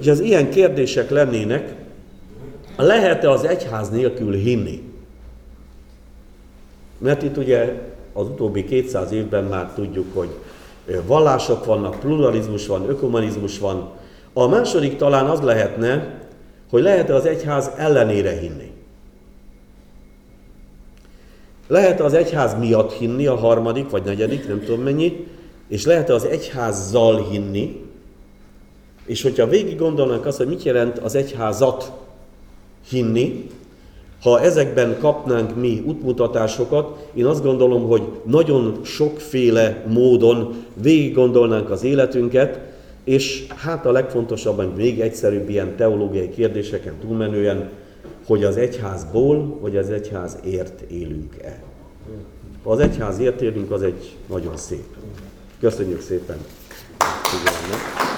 És 0.00 0.06
az 0.06 0.20
ilyen 0.20 0.50
kérdések 0.50 1.10
lennének, 1.10 1.74
lehet-e 2.76 3.30
az 3.30 3.44
egyház 3.44 3.90
nélkül 3.90 4.32
hinni? 4.32 4.82
Mert 6.98 7.22
itt 7.22 7.36
ugye 7.36 7.74
az 8.12 8.26
utóbbi 8.26 8.64
200 8.64 9.12
évben 9.12 9.44
már 9.44 9.72
tudjuk, 9.74 10.06
hogy 10.14 10.28
vallások 11.06 11.64
vannak, 11.64 12.00
pluralizmus 12.00 12.66
van, 12.66 12.88
ökumenizmus 12.88 13.58
van. 13.58 13.90
A 14.32 14.46
második 14.46 14.96
talán 14.96 15.26
az 15.26 15.40
lehetne, 15.40 16.20
hogy 16.70 16.82
lehet-e 16.82 17.14
az 17.14 17.26
egyház 17.26 17.70
ellenére 17.76 18.30
hinni. 18.30 18.71
Lehet 21.72 22.00
az 22.00 22.14
egyház 22.14 22.56
miatt 22.58 22.92
hinni, 22.92 23.26
a 23.26 23.34
harmadik 23.34 23.90
vagy 23.90 24.02
negyedik, 24.04 24.48
nem 24.48 24.62
tudom 24.64 24.82
mennyi, 24.82 25.26
és 25.68 25.84
lehet 25.84 26.10
az 26.10 26.24
egyházzal 26.24 27.26
hinni, 27.30 27.80
és 29.06 29.22
hogyha 29.22 29.46
végig 29.46 29.78
gondolnánk 29.78 30.26
azt, 30.26 30.36
hogy 30.36 30.46
mit 30.46 30.62
jelent 30.62 30.98
az 30.98 31.14
egyházat 31.14 31.92
hinni, 32.88 33.48
ha 34.22 34.40
ezekben 34.40 34.98
kapnánk 34.98 35.56
mi 35.56 35.82
útmutatásokat, 35.86 37.08
én 37.14 37.24
azt 37.24 37.42
gondolom, 37.42 37.88
hogy 37.88 38.02
nagyon 38.24 38.80
sokféle 38.84 39.84
módon 39.88 40.54
végig 40.74 41.14
gondolnánk 41.14 41.70
az 41.70 41.84
életünket, 41.84 42.60
és 43.04 43.46
hát 43.56 43.86
a 43.86 43.92
legfontosabb, 43.92 44.76
még 44.76 45.00
egyszerűbb 45.00 45.48
ilyen 45.48 45.76
teológiai 45.76 46.30
kérdéseken 46.30 46.94
túlmenően, 47.00 47.70
hogy 48.32 48.44
az 48.44 48.56
egyházból, 48.56 49.58
vagy 49.60 49.76
az 49.76 49.90
egyházért 49.90 50.80
élünk-e. 50.80 51.62
Ha 52.62 52.70
az 52.70 52.78
egyházért 52.78 53.40
élünk, 53.40 53.70
az 53.70 53.82
egy 53.82 54.16
nagyon 54.26 54.56
szép. 54.56 54.96
Köszönjük 55.60 56.00
szépen! 56.00 56.36
Figyelmet. 57.22 58.11